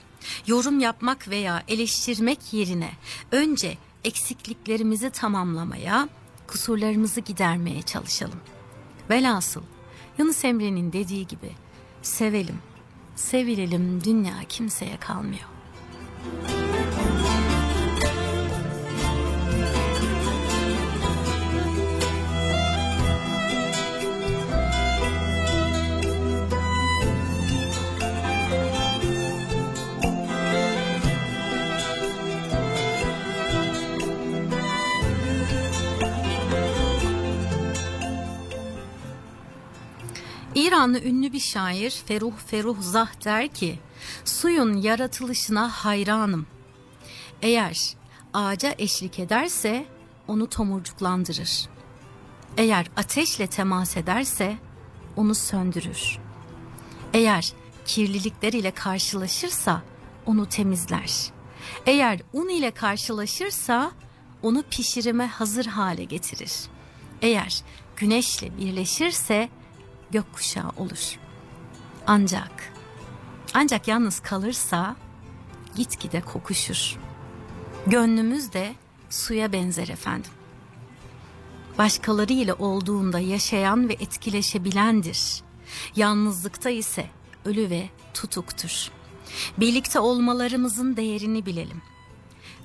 [0.47, 2.91] Yorum yapmak veya eleştirmek yerine
[3.32, 6.09] önce eksikliklerimizi tamamlamaya,
[6.51, 8.39] kusurlarımızı gidermeye çalışalım.
[9.09, 9.61] Velhasıl
[10.17, 11.51] Yunus Emre'nin dediği gibi
[12.01, 12.59] sevelim,
[13.15, 15.47] sevilelim dünya kimseye kalmıyor.
[40.62, 43.80] İranlı ünlü bir şair Feruh Feruh Zah der ki
[44.26, 46.47] suyun yaratılışına hayranım.
[47.41, 47.93] Eğer
[48.34, 49.86] ağaca eşlik ederse
[50.28, 51.70] onu tomurcuklandırır.
[52.57, 54.57] Eğer ateşle temas ederse
[55.16, 56.18] onu söndürür.
[57.14, 57.53] Eğer
[57.86, 59.84] kirlilikler ile karşılaşırsa
[60.26, 61.32] onu temizler.
[61.86, 63.91] Eğer un ile karşılaşırsa
[64.43, 66.53] onu pişirime hazır hale getirir.
[67.22, 67.64] Eğer
[67.95, 69.49] güneşle birleşirse
[70.12, 71.20] gökkuşağı olur.
[72.07, 72.74] Ancak
[73.53, 74.95] ancak yalnız kalırsa
[75.76, 76.97] gitgide kokuşur.
[77.88, 78.76] Gönlümüz de
[79.09, 80.32] suya benzer efendim.
[81.78, 85.43] Başkaları ile olduğunda yaşayan ve etkileşebilendir.
[85.95, 87.05] Yalnızlıkta ise
[87.45, 88.91] ölü ve tutuktur.
[89.57, 91.82] Birlikte olmalarımızın değerini bilelim.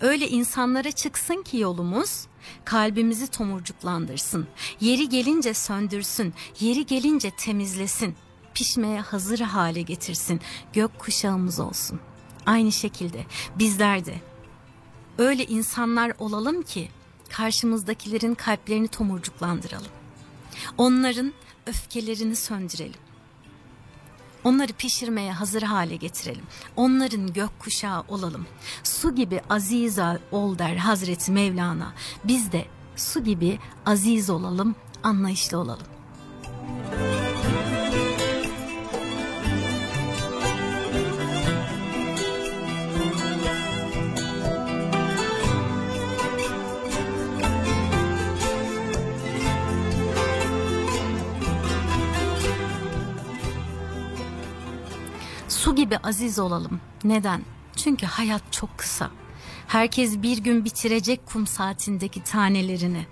[0.00, 2.26] Öyle insanlara çıksın ki yolumuz
[2.64, 4.46] kalbimizi tomurcuklandırsın.
[4.80, 8.14] Yeri gelince söndürsün, yeri gelince temizlesin.
[8.54, 10.40] Pişmeye hazır hale getirsin.
[10.72, 12.00] Gök kuşağımız olsun.
[12.46, 13.26] Aynı şekilde
[13.58, 14.14] bizler de
[15.18, 16.90] öyle insanlar olalım ki
[17.28, 19.92] karşımızdakilerin kalplerini tomurcuklandıralım.
[20.78, 21.32] Onların
[21.66, 23.05] öfkelerini söndürelim.
[24.46, 26.44] Onları pişirmeye hazır hale getirelim.
[26.76, 28.46] Onların gök kuşağı olalım.
[28.82, 29.98] Su gibi aziz
[30.32, 31.92] ol der Hazreti Mevlana.
[32.24, 32.64] Biz de
[32.96, 35.95] su gibi aziz olalım, anlayışlı olalım.
[55.96, 56.80] Gibi aziz olalım.
[57.04, 57.42] Neden?
[57.76, 59.10] Çünkü hayat çok kısa.
[59.66, 63.06] Herkes bir gün bitirecek kum saatindeki tanelerini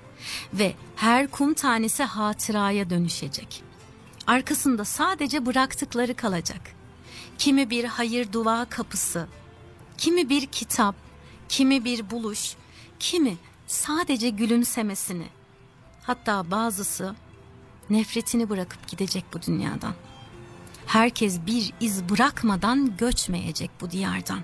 [0.52, 3.62] ve her kum tanesi hatıraya dönüşecek.
[4.26, 6.60] Arkasında sadece bıraktıkları kalacak.
[7.38, 9.26] Kimi bir hayır dua kapısı,
[9.98, 10.94] kimi bir kitap,
[11.48, 12.54] kimi bir buluş,
[12.98, 15.26] kimi sadece gülümsemesini.
[16.02, 17.14] Hatta bazısı
[17.90, 19.94] nefretini bırakıp gidecek bu dünyadan.
[20.86, 24.40] Herkes bir iz bırakmadan göçmeyecek bu diyardan.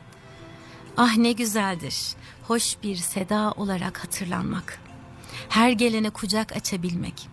[0.96, 4.80] Ah ne güzeldir, hoş bir seda olarak hatırlanmak.
[5.48, 7.28] Her gelene kucak açabilmek.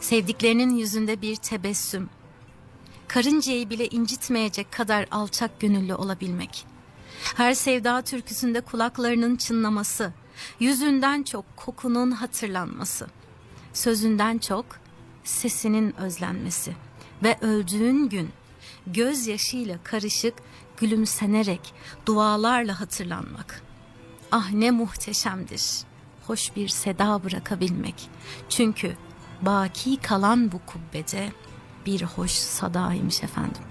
[0.00, 2.10] Sevdiklerinin yüzünde bir tebessüm.
[3.08, 6.66] Karıncayı bile incitmeyecek kadar alçak gönüllü olabilmek.
[7.36, 10.12] Her sevda türküsünde kulaklarının çınlaması,
[10.60, 13.06] yüzünden çok kokunun hatırlanması,
[13.72, 14.66] sözünden çok
[15.24, 16.74] sesinin özlenmesi
[17.22, 18.30] ve öldüğün gün
[18.86, 20.34] gözyaşıyla karışık
[20.76, 21.74] gülümsenerek
[22.06, 23.62] dualarla hatırlanmak.
[24.32, 25.82] Ah ne muhteşemdir.
[26.26, 28.08] Hoş bir seda bırakabilmek.
[28.48, 28.96] Çünkü
[29.42, 31.32] baki kalan bu kubbede
[31.86, 33.62] bir hoş sadaymış efendim.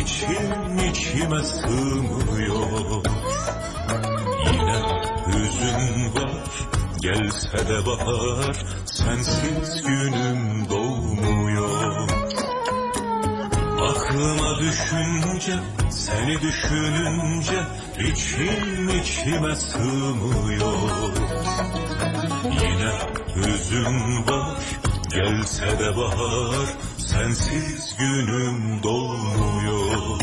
[0.00, 3.04] İçim içime sığmıyor.
[4.52, 4.78] Yine
[5.26, 6.44] hüzün var
[7.00, 12.08] Gelse de bahar Sensiz günüm doğmuyor.
[13.88, 15.56] Aklıma düşünce
[15.90, 17.64] Seni düşününce
[17.98, 21.12] içim içime sığmıyor.
[22.44, 22.92] Yine
[23.36, 24.58] hüzün var
[25.10, 26.68] Gelse de bahar
[27.14, 30.20] Sensiz günüm dolmuyor.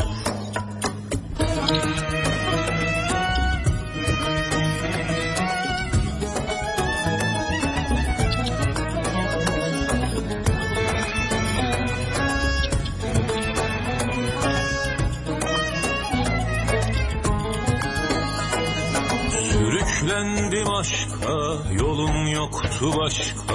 [19.52, 23.54] Sürüklendim aşka Yolum yoktu başka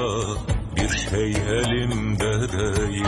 [0.87, 3.05] Bir şey elimde değil.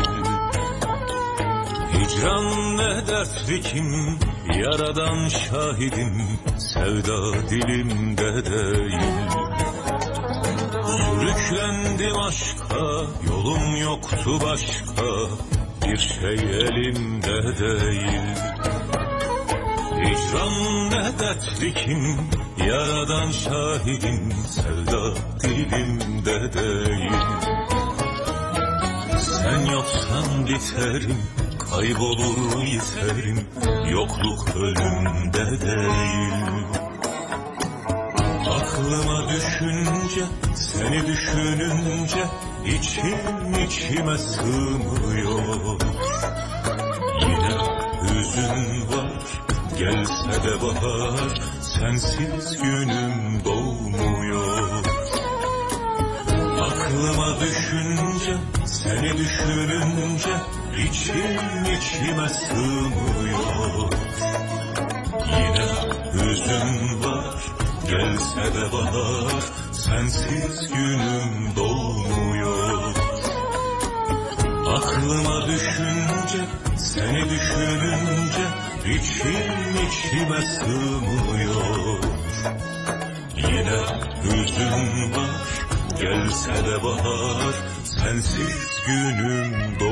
[1.92, 4.18] Hicran ne dertli kim
[4.54, 6.22] Yaradan şahidim.
[6.58, 9.00] Sevda dilimde değil.
[10.86, 15.06] Sürüklendim aşka Yolum yoktu başka.
[15.86, 18.38] Bir şey elimde değil
[20.04, 22.16] Hicran ne dertli kim
[22.68, 27.12] Yaradan şahidim Sevda dilimde değil
[29.18, 31.22] Sen yoksan biterim
[31.70, 33.46] Kaybolur yiterim
[33.90, 36.48] Yokluk ölümde değil
[38.50, 40.24] Aklıma düşünce
[40.54, 42.24] Seni düşününce
[42.66, 43.18] içim
[43.66, 45.80] içime sığmıyor.
[47.20, 47.54] Yine
[48.02, 49.07] hüzün var
[49.78, 54.84] Gelse de bahar Sensiz günüm doğmuyor.
[56.60, 60.34] Aklıma düşünce Seni düşününce
[60.78, 63.92] içim içime sığmıyor.
[65.26, 65.66] Yine
[66.12, 67.42] hüzün var
[67.88, 72.94] Gelse de bahar Sensiz günüm doğmuyor.
[74.76, 76.44] Aklıma düşünce
[76.76, 81.98] Seni düşününce içim içime sığmıyor.
[83.36, 83.80] Yine
[84.24, 85.48] hüzün var.
[86.00, 89.87] Gelse de bahar Sensiz günüm doğmuyor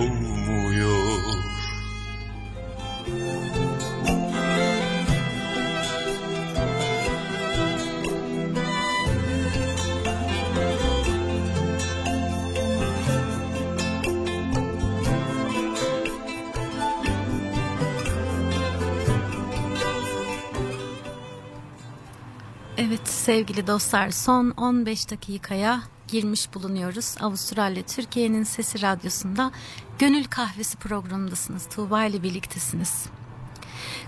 [23.26, 27.14] sevgili dostlar son 15 dakikaya girmiş bulunuyoruz.
[27.20, 29.52] Avustralya Türkiye'nin Sesi Radyosu'nda
[29.98, 31.68] Gönül Kahvesi programındasınız.
[31.68, 33.06] Tuğba ile birliktesiniz.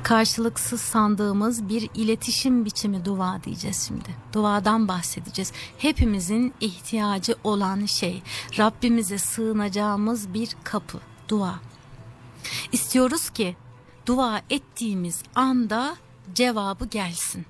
[0.02, 4.08] Karşılıksız sandığımız bir iletişim biçimi dua diyeceğiz şimdi.
[4.32, 5.52] Duadan bahsedeceğiz.
[5.78, 8.22] Hepimizin ihtiyacı olan şey.
[8.58, 10.98] Rabbimize sığınacağımız bir kapı.
[11.28, 11.60] Dua.
[12.72, 13.56] İstiyoruz ki
[14.06, 15.96] dua ettiğimiz anda
[16.34, 17.46] cevabı gelsin.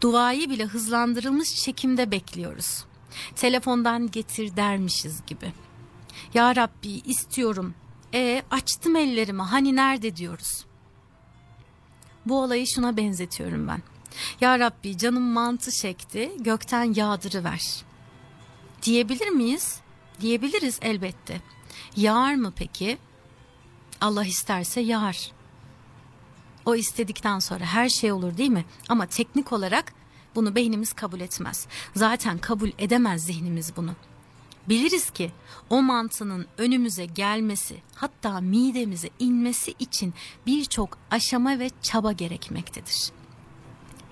[0.00, 2.84] Duayı bile hızlandırılmış çekimde bekliyoruz.
[3.36, 5.52] Telefondan getir dermişiz gibi.
[6.34, 7.74] Ya Rabbi istiyorum.
[8.14, 10.64] E açtım ellerimi hani nerede diyoruz.
[12.26, 13.82] Bu olayı şuna benzetiyorum ben.
[14.40, 17.60] Ya Rabbi canım mantı çekti gökten yağdırıver.
[18.82, 19.80] Diyebilir miyiz?
[20.20, 21.40] Diyebiliriz elbette.
[21.96, 22.98] Yağar mı peki?
[24.00, 25.32] Allah isterse yağar.
[26.66, 28.64] O istedikten sonra her şey olur değil mi?
[28.88, 29.92] Ama teknik olarak
[30.34, 31.66] bunu beynimiz kabul etmez.
[31.96, 33.90] Zaten kabul edemez zihnimiz bunu.
[34.68, 35.32] Biliriz ki
[35.70, 40.14] o mantının önümüze gelmesi hatta midemize inmesi için
[40.46, 43.10] birçok aşama ve çaba gerekmektedir.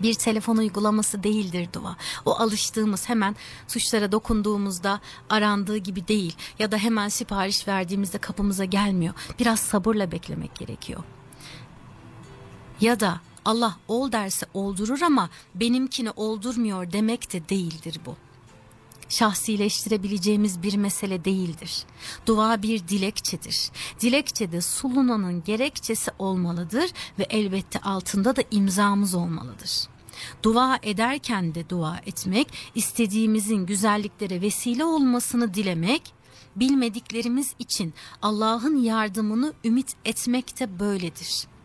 [0.03, 1.97] bir telefon uygulaması değildir dua.
[2.25, 3.37] O alıştığımız hemen
[3.69, 9.15] tuşlara dokunduğumuzda arandığı gibi değil ya da hemen sipariş verdiğimizde kapımıza gelmiyor.
[9.39, 11.03] Biraz sabırla beklemek gerekiyor.
[12.81, 18.17] Ya da Allah ol derse oldurur ama benimkini oldurmuyor demek de değildir bu.
[19.09, 21.85] Şahsileştirebileceğimiz bir mesele değildir.
[22.27, 23.71] Dua bir dilekçedir.
[24.01, 29.89] Dilekçede sulunanın gerekçesi olmalıdır ve elbette altında da imzamız olmalıdır.
[30.43, 36.03] Dua ederken de dua etmek, istediğimizin güzelliklere vesile olmasını dilemek,
[36.57, 41.56] bilmediklerimiz için Allah'ın yardımını ümit etmek de böyledir.''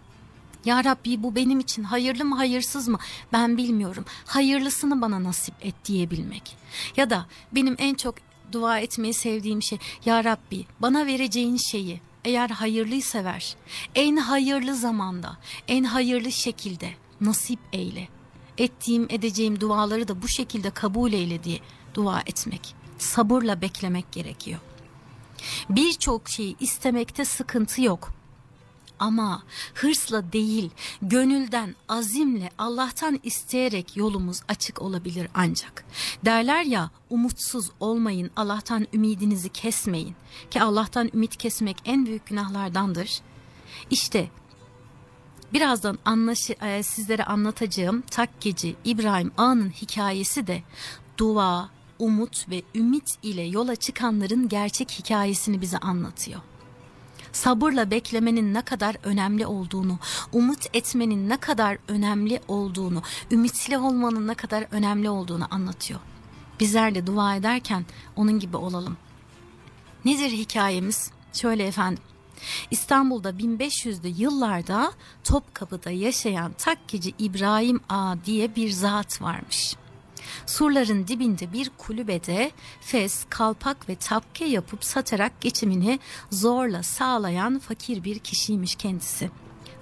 [0.65, 2.97] Ya Rabbi bu benim için hayırlı mı hayırsız mı
[3.33, 4.05] ben bilmiyorum.
[4.25, 6.57] Hayırlısını bana nasip et diyebilmek.
[6.97, 8.15] Ya da benim en çok
[8.51, 13.55] dua etmeyi sevdiğim şey Ya Rabbi bana vereceğin şeyi eğer hayırlıysa ver.
[13.95, 15.37] En hayırlı zamanda,
[15.67, 16.89] en hayırlı şekilde
[17.21, 18.07] nasip eyle.
[18.57, 21.59] Ettiğim edeceğim duaları da bu şekilde kabul eyle diye
[21.93, 22.75] dua etmek.
[22.97, 24.59] Sabırla beklemek gerekiyor.
[25.69, 28.20] Birçok şeyi istemekte sıkıntı yok
[29.01, 29.43] ama
[29.73, 30.69] hırsla değil
[31.01, 35.85] gönülden azimle Allah'tan isteyerek yolumuz açık olabilir ancak.
[36.25, 40.15] Derler ya umutsuz olmayın Allah'tan ümidinizi kesmeyin
[40.51, 43.21] ki Allah'tan ümit kesmek en büyük günahlardandır.
[43.89, 44.29] İşte
[45.53, 50.63] birazdan anlaşı, e, sizlere anlatacağım takkeci İbrahim Ağa'nın hikayesi de
[51.17, 56.41] dua, umut ve ümit ile yola çıkanların gerçek hikayesini bize anlatıyor
[57.31, 59.99] sabırla beklemenin ne kadar önemli olduğunu,
[60.33, 63.01] umut etmenin ne kadar önemli olduğunu,
[63.31, 65.99] ümitli olmanın ne kadar önemli olduğunu anlatıyor.
[66.59, 68.97] Bizler de dua ederken onun gibi olalım.
[70.05, 71.11] Nedir hikayemiz?
[71.33, 72.03] Şöyle efendim.
[72.71, 74.91] İstanbul'da 1500'lü yıllarda
[75.23, 79.75] Topkapı'da yaşayan takkeci İbrahim A diye bir zat varmış.
[80.45, 88.19] Surların dibinde bir kulübede fes, kalpak ve tapke yapıp satarak geçimini zorla sağlayan fakir bir
[88.19, 89.29] kişiymiş kendisi.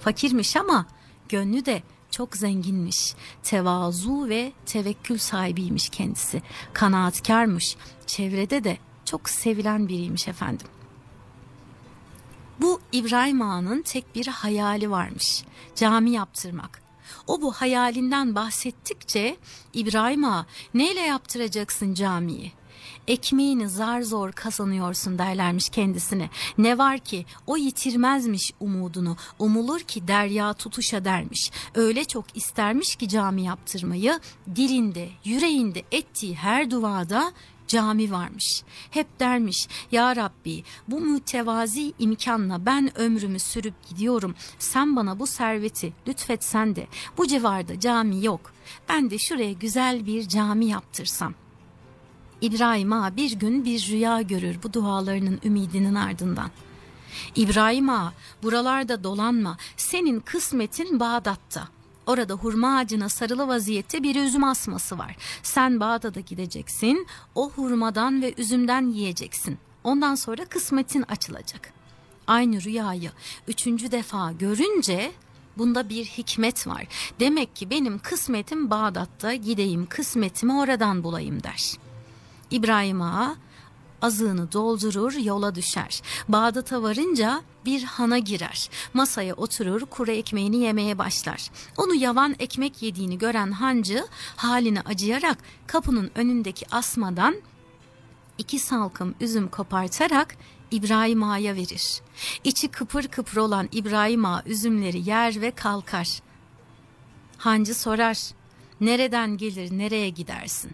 [0.00, 0.86] Fakirmiş ama
[1.28, 3.14] gönlü de çok zenginmiş.
[3.42, 6.42] Tevazu ve tevekkül sahibiymiş kendisi.
[6.72, 7.76] Kanaatkarmış.
[8.06, 10.66] Çevrede de çok sevilen biriymiş efendim.
[12.60, 15.44] Bu İbrahim Ağa'nın tek bir hayali varmış.
[15.74, 16.79] Cami yaptırmak.
[17.30, 19.36] O bu hayalinden bahsettikçe
[19.72, 22.52] İbrahim Ağa neyle yaptıracaksın camiyi?
[23.08, 26.30] ekmeğini zar zor kazanıyorsun derlermiş kendisine.
[26.58, 31.50] Ne var ki o yitirmezmiş umudunu, umulur ki derya tutuşa dermiş.
[31.74, 34.20] Öyle çok istermiş ki cami yaptırmayı,
[34.56, 37.32] dilinde, yüreğinde ettiği her duada
[37.70, 38.62] cami varmış.
[38.90, 44.34] Hep dermiş ya Rabbi bu mütevazi imkanla ben ömrümü sürüp gidiyorum.
[44.58, 46.86] Sen bana bu serveti lütfetsen de
[47.18, 48.52] bu civarda cami yok.
[48.88, 51.34] Ben de şuraya güzel bir cami yaptırsam.
[52.40, 56.50] İbrahim ağa bir gün bir rüya görür bu dualarının ümidinin ardından.
[57.36, 58.12] İbrahim ağa
[58.42, 61.79] buralarda dolanma senin kısmetin Bağdat'ta.''
[62.10, 65.16] Orada hurma ağacına sarılı vaziyette bir üzüm asması var.
[65.42, 69.58] Sen Bağdat'a gideceksin, o hurmadan ve üzümden yiyeceksin.
[69.84, 71.72] Ondan sonra kısmetin açılacak.
[72.26, 73.10] Aynı rüyayı
[73.48, 75.12] üçüncü defa görünce
[75.58, 76.86] bunda bir hikmet var.
[77.20, 81.74] Demek ki benim kısmetim Bağdat'ta gideyim kısmetimi oradan bulayım der.
[82.50, 83.36] İbrahim Ağa
[84.02, 86.02] azığını doldurur yola düşer.
[86.28, 88.70] Bağdat'a varınca bir hana girer.
[88.94, 91.50] Masaya oturur kuru ekmeğini yemeye başlar.
[91.76, 97.36] Onu yavan ekmek yediğini gören hancı haline acıyarak kapının önündeki asmadan
[98.38, 100.36] iki salkım üzüm kopartarak
[100.70, 102.00] İbrahim Ağa'ya verir.
[102.44, 106.20] İçi kıpır kıpır olan İbrahim Ağa üzümleri yer ve kalkar.
[107.38, 108.18] Hancı sorar,
[108.80, 110.70] nereden gelir nereye gidersin?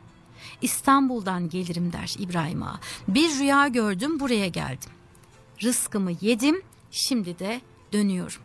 [0.63, 2.81] İstanbul'dan gelirim der İbrahim Ağa.
[3.09, 4.91] Bir rüya gördüm buraya geldim.
[5.63, 7.61] Rızkımı yedim şimdi de
[7.93, 8.43] dönüyorum.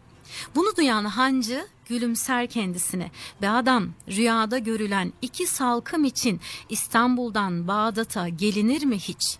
[0.55, 6.39] Bunu duyan hancı gülümser kendisine ve adam rüyada görülen iki salkım için
[6.69, 9.37] İstanbul'dan Bağdat'a gelinir mi hiç?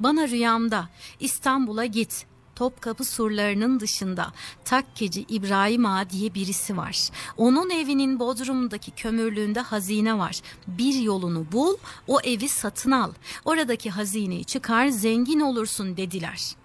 [0.00, 0.88] Bana rüyamda
[1.20, 2.26] İstanbul'a git
[2.60, 4.32] Topkapı surlarının dışında
[4.64, 7.10] takkeci İbrahim Ağa diye birisi var.
[7.36, 10.40] Onun evinin bodrumundaki kömürlüğünde hazine var.
[10.66, 11.76] Bir yolunu bul,
[12.08, 13.12] o evi satın al.
[13.44, 16.56] Oradaki hazineyi çıkar, zengin olursun dediler.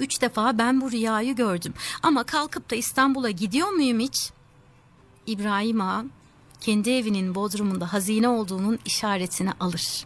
[0.00, 1.74] Üç defa ben bu rüyayı gördüm.
[2.02, 4.30] Ama kalkıp da İstanbul'a gidiyor muyum hiç?
[5.26, 6.04] İbrahim Ağa
[6.60, 10.04] kendi evinin bodrumunda hazine olduğunun işaretini alır.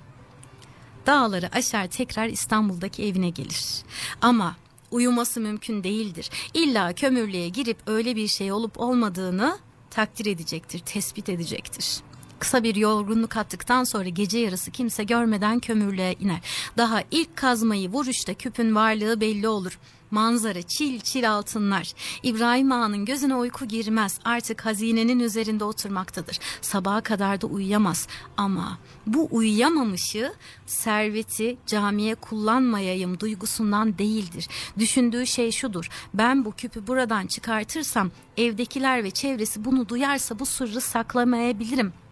[1.07, 3.83] Dağları aşar tekrar İstanbul'daki evine gelir.
[4.21, 4.57] Ama
[4.91, 6.31] uyuması mümkün değildir.
[6.55, 9.59] İlla kömürlüğe girip öyle bir şey olup olmadığını
[9.91, 12.01] takdir edecektir, tespit edecektir.
[12.39, 16.41] Kısa bir yorgunluk attıktan sonra gece yarısı kimse görmeden kömürlüğe iner.
[16.77, 19.79] Daha ilk kazmayı vuruşta küpün varlığı belli olur.
[20.11, 21.93] Manzara çil çil altınlar.
[22.23, 24.21] İbrahim Ağa'nın gözüne uyku girmez.
[24.25, 26.39] Artık hazinenin üzerinde oturmaktadır.
[26.61, 28.09] Sabaha kadar da uyuyamaz.
[28.37, 30.33] Ama bu uyuyamamışı
[30.67, 34.49] serveti camiye kullanmayayım duygusundan değildir.
[34.79, 35.89] Düşündüğü şey şudur.
[36.15, 42.06] Ben bu küpü buradan çıkartırsam evdekiler ve çevresi bunu duyarsa bu sırrı saklamayabilirim.''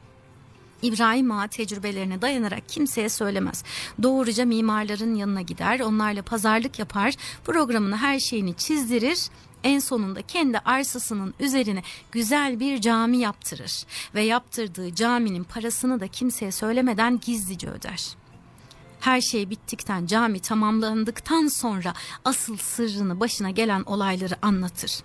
[0.84, 3.64] İbrahim Ağa tecrübelerine dayanarak kimseye söylemez.
[4.02, 7.14] Doğruca mimarların yanına gider, onlarla pazarlık yapar,
[7.44, 9.28] programını her şeyini çizdirir,
[9.64, 11.82] en sonunda kendi arsasının üzerine
[12.12, 18.16] güzel bir cami yaptırır ve yaptırdığı caminin parasını da kimseye söylemeden gizlice öder.
[19.00, 25.02] Her şey bittikten cami tamamlandıktan sonra asıl sırrını başına gelen olayları anlatır.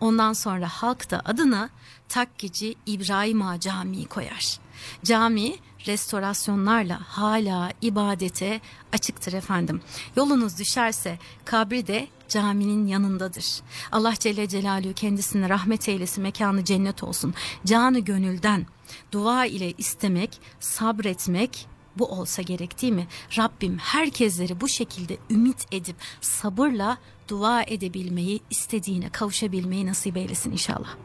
[0.00, 1.70] Ondan sonra halk da adına
[2.08, 4.58] Takkici İbrahim Ağa Camii koyar.
[5.04, 5.56] Cami
[5.86, 8.60] restorasyonlarla hala ibadete
[8.92, 9.80] açıktır efendim.
[10.16, 13.60] Yolunuz düşerse kabri de caminin yanındadır.
[13.92, 17.34] Allah Celle Celaluhu kendisine rahmet eylesin mekanı cennet olsun.
[17.66, 18.66] Canı gönülden
[19.12, 21.66] dua ile istemek, sabretmek
[21.98, 23.06] bu olsa gerek değil mi?
[23.38, 30.96] Rabbim herkesleri bu şekilde ümit edip sabırla dua edebilmeyi, istediğine kavuşabilmeyi nasip eylesin inşallah.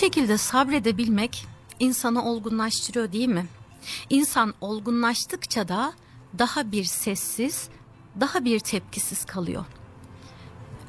[0.00, 1.46] Şekilde sabredebilmek
[1.78, 3.46] insanı olgunlaştırıyor değil mi?
[4.10, 5.92] İnsan olgunlaştıkça da
[6.38, 7.68] daha bir sessiz,
[8.20, 9.64] daha bir tepkisiz kalıyor.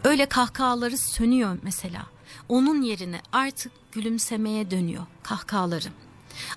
[0.03, 2.05] Öyle kahkahaları sönüyor mesela.
[2.49, 5.87] Onun yerine artık gülümsemeye dönüyor kahkahaları.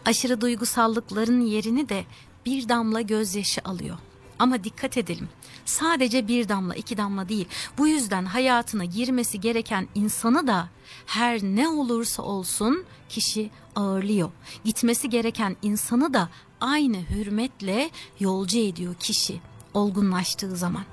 [0.04, 2.04] Aşırı duygusallıkların yerini de
[2.46, 3.98] bir damla gözyaşı alıyor.
[4.38, 5.28] Ama dikkat edelim.
[5.64, 7.48] Sadece bir damla, iki damla değil.
[7.78, 10.68] Bu yüzden hayatına girmesi gereken insanı da
[11.06, 14.30] her ne olursa olsun kişi ağırlıyor.
[14.64, 16.28] Gitmesi gereken insanı da
[16.60, 19.40] aynı hürmetle yolcu ediyor kişi
[19.74, 20.84] olgunlaştığı zaman.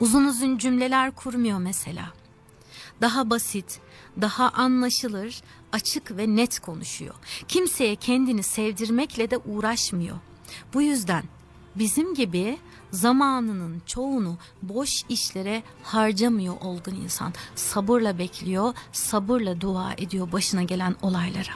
[0.00, 2.12] Uzun uzun cümleler kurmuyor mesela.
[3.00, 3.80] Daha basit,
[4.20, 5.42] daha anlaşılır,
[5.72, 7.14] açık ve net konuşuyor.
[7.48, 10.16] Kimseye kendini sevdirmekle de uğraşmıyor.
[10.74, 11.24] Bu yüzden
[11.76, 12.58] bizim gibi
[12.90, 17.32] zamanının çoğunu boş işlere harcamıyor olgun insan.
[17.54, 21.52] Sabırla bekliyor, sabırla dua ediyor başına gelen olaylara.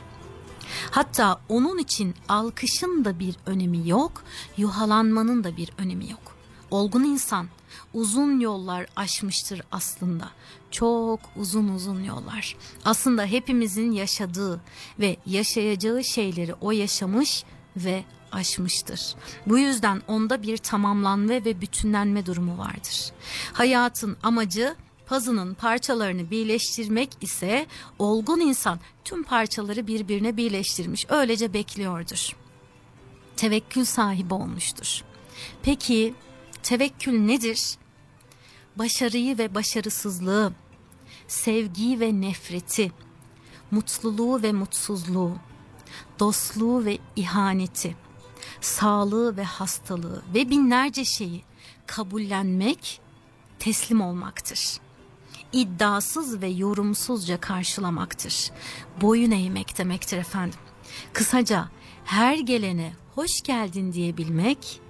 [0.90, 4.22] Hatta onun için alkışın da bir önemi yok,
[4.56, 6.36] yuhalanmanın da bir önemi yok.
[6.70, 7.46] Olgun insan
[7.94, 10.30] uzun yollar aşmıştır aslında.
[10.70, 12.56] Çok uzun uzun yollar.
[12.84, 14.60] Aslında hepimizin yaşadığı
[15.00, 17.44] ve yaşayacağı şeyleri o yaşamış
[17.76, 19.14] ve aşmıştır.
[19.46, 23.12] Bu yüzden onda bir tamamlanma ve bütünlenme durumu vardır.
[23.52, 24.76] Hayatın amacı
[25.06, 27.66] pazının parçalarını birleştirmek ise
[27.98, 32.36] olgun insan tüm parçaları birbirine birleştirmiş öylece bekliyordur.
[33.36, 35.02] Tevekkül sahibi olmuştur.
[35.62, 36.14] Peki
[36.62, 37.76] tevekkül nedir?
[38.76, 40.52] Başarıyı ve başarısızlığı,
[41.28, 42.92] sevgiyi ve nefreti,
[43.70, 45.36] mutluluğu ve mutsuzluğu,
[46.18, 47.96] dostluğu ve ihaneti,
[48.60, 51.42] sağlığı ve hastalığı ve binlerce şeyi
[51.86, 53.00] kabullenmek
[53.58, 54.78] teslim olmaktır.
[55.52, 58.50] İddiasız ve yorumsuzca karşılamaktır.
[59.00, 60.58] Boyun eğmek demektir efendim.
[61.12, 61.68] Kısaca
[62.04, 64.80] her gelene hoş geldin diyebilmek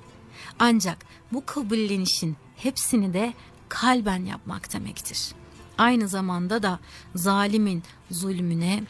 [0.59, 0.98] ancak
[1.32, 3.34] bu kabullenişin hepsini de
[3.68, 5.32] kalben yapmak demektir.
[5.78, 6.78] Aynı zamanda da
[7.14, 8.82] zalimin zulmüne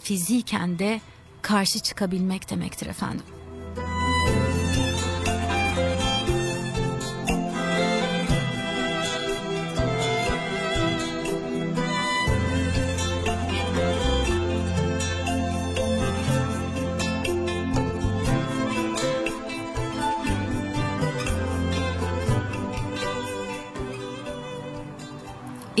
[0.00, 1.00] fiziken de
[1.42, 3.24] karşı çıkabilmek demektir efendim.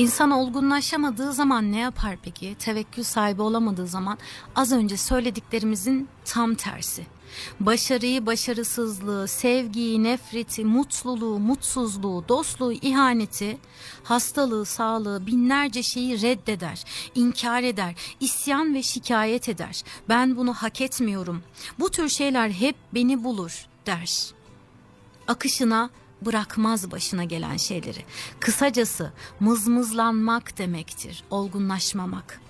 [0.02, 2.56] İnsan olgunlaşamadığı zaman ne yapar peki?
[2.58, 4.18] Tevekkül sahibi olamadığı zaman
[4.54, 7.06] az önce söylediklerimizin tam tersi.
[7.60, 13.58] Başarıyı, başarısızlığı, sevgiyi, nefreti, mutluluğu, mutsuzluğu, dostluğu, ihaneti,
[14.04, 16.84] hastalığı, sağlığı, binlerce şeyi reddeder,
[17.14, 19.82] inkar eder, isyan ve şikayet eder.
[20.08, 21.42] Ben bunu hak etmiyorum.
[21.78, 24.32] Bu tür şeyler hep beni bulur der.
[25.28, 25.90] Akışına
[26.24, 28.04] bırakmaz başına gelen şeyleri.
[28.40, 32.40] Kısacası mızmızlanmak demektir, olgunlaşmamak.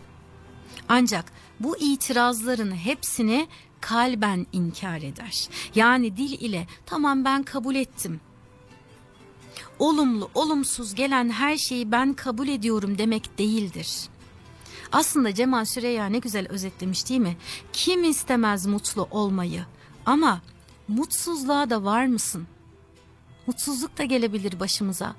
[0.89, 3.49] Ancak bu itirazların hepsini
[3.81, 5.49] kalben inkar eder.
[5.75, 8.21] Yani dil ile tamam ben kabul ettim.
[9.79, 14.09] Olumlu, olumsuz gelen her şeyi ben kabul ediyorum demek değildir.
[14.93, 17.37] Aslında Cemal Süreyya ne güzel özetlemiş değil mi?
[17.73, 19.67] Kim istemez mutlu olmayı?
[20.07, 20.41] Ama
[20.89, 22.47] mutsuzluğa da var mısın?
[23.47, 25.15] Mutsuzluk da gelebilir başımıza.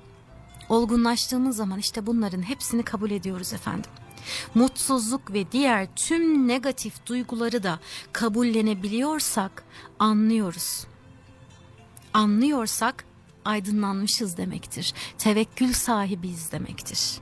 [0.68, 3.90] Olgunlaştığımız zaman işte bunların hepsini kabul ediyoruz efendim.
[4.54, 7.78] Mutsuzluk ve diğer tüm negatif duyguları da
[8.12, 9.64] kabullenebiliyorsak
[9.98, 10.86] anlıyoruz.
[12.14, 13.04] Anlıyorsak
[13.44, 14.94] aydınlanmışız demektir.
[15.18, 17.18] Tevekkül sahibiyiz demektir.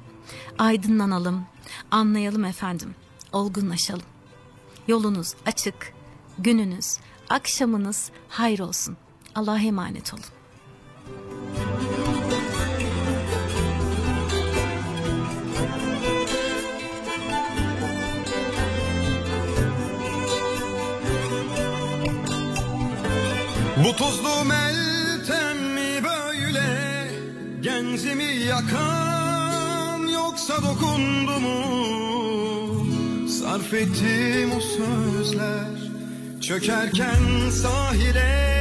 [0.59, 1.47] Aydınlanalım,
[1.91, 2.95] anlayalım efendim,
[3.33, 4.07] olgunlaşalım.
[4.89, 5.93] Yolunuz açık,
[6.39, 6.99] gününüz,
[7.29, 8.97] akşamınız hayır olsun.
[9.35, 10.42] Allah'a emanet olun.
[23.85, 27.11] Bu tuzlu meltem mi böyle?
[27.61, 31.59] Gencimi yakan yoksa dokundu mu?
[33.29, 35.93] Sarf ettiğim o sözler
[36.41, 38.53] Çökerken sahile.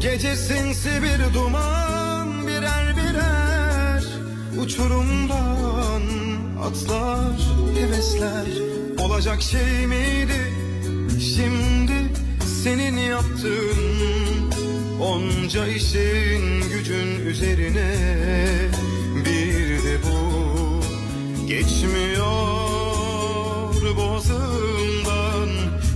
[0.00, 4.04] Gece sinsi bir duman birer birer
[4.62, 6.02] Uçurumdan
[6.62, 7.40] atlar
[7.78, 8.46] hevesler.
[8.98, 10.52] Olacak şey miydi?
[11.20, 11.75] Şimdi
[12.66, 14.50] senin yaptığın
[15.00, 17.94] Onca işin gücün üzerine.
[19.24, 20.18] Bir de bu
[21.46, 22.26] geçmiyor
[23.96, 25.48] boğazımdan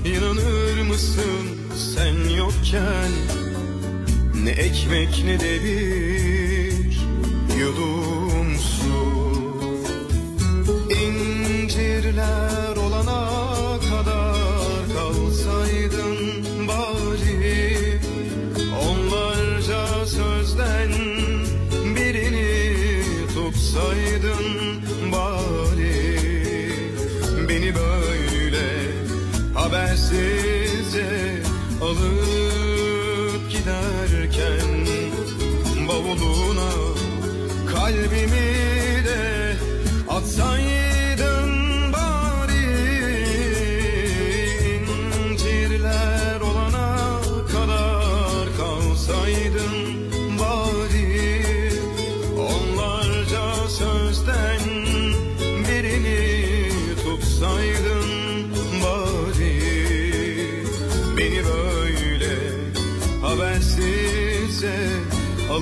[0.05, 1.47] İnanır mısın
[1.77, 3.11] sen yokken?
[4.45, 7.01] Ne ekmek ne de bir
[7.61, 8.10] yudum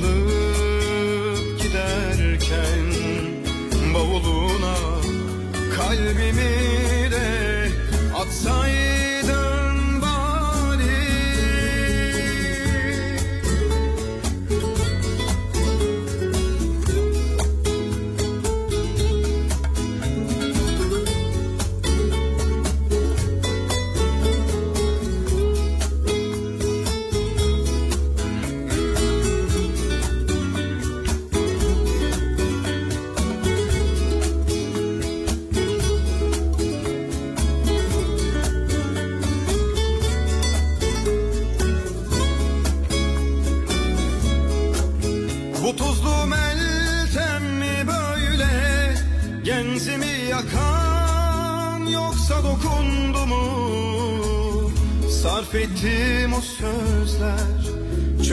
[0.00, 0.37] colors.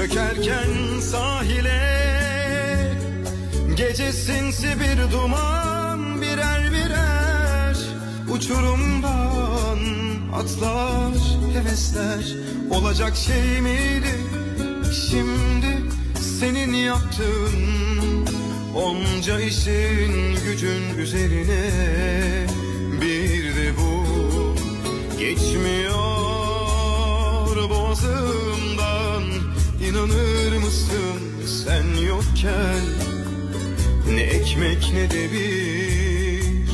[0.06, 1.82] Çökerken sahile.
[3.76, 7.78] Gece sinsi bir duman birer birer
[8.30, 9.80] Uçurumdan
[10.34, 11.14] atlar
[11.54, 12.36] hevesler.
[12.72, 14.16] Olacak şey miydi
[15.10, 15.82] şimdi
[16.40, 17.56] senin yaptığın?
[18.76, 21.70] Onca işin gücün üzerine
[23.02, 24.06] Bir de bu.
[25.20, 26.06] Geçmiyor
[27.70, 29.05] boğazımdan
[29.90, 32.86] İnanır mısın sen yokken?
[34.14, 35.75] Ne ekmek ne de bir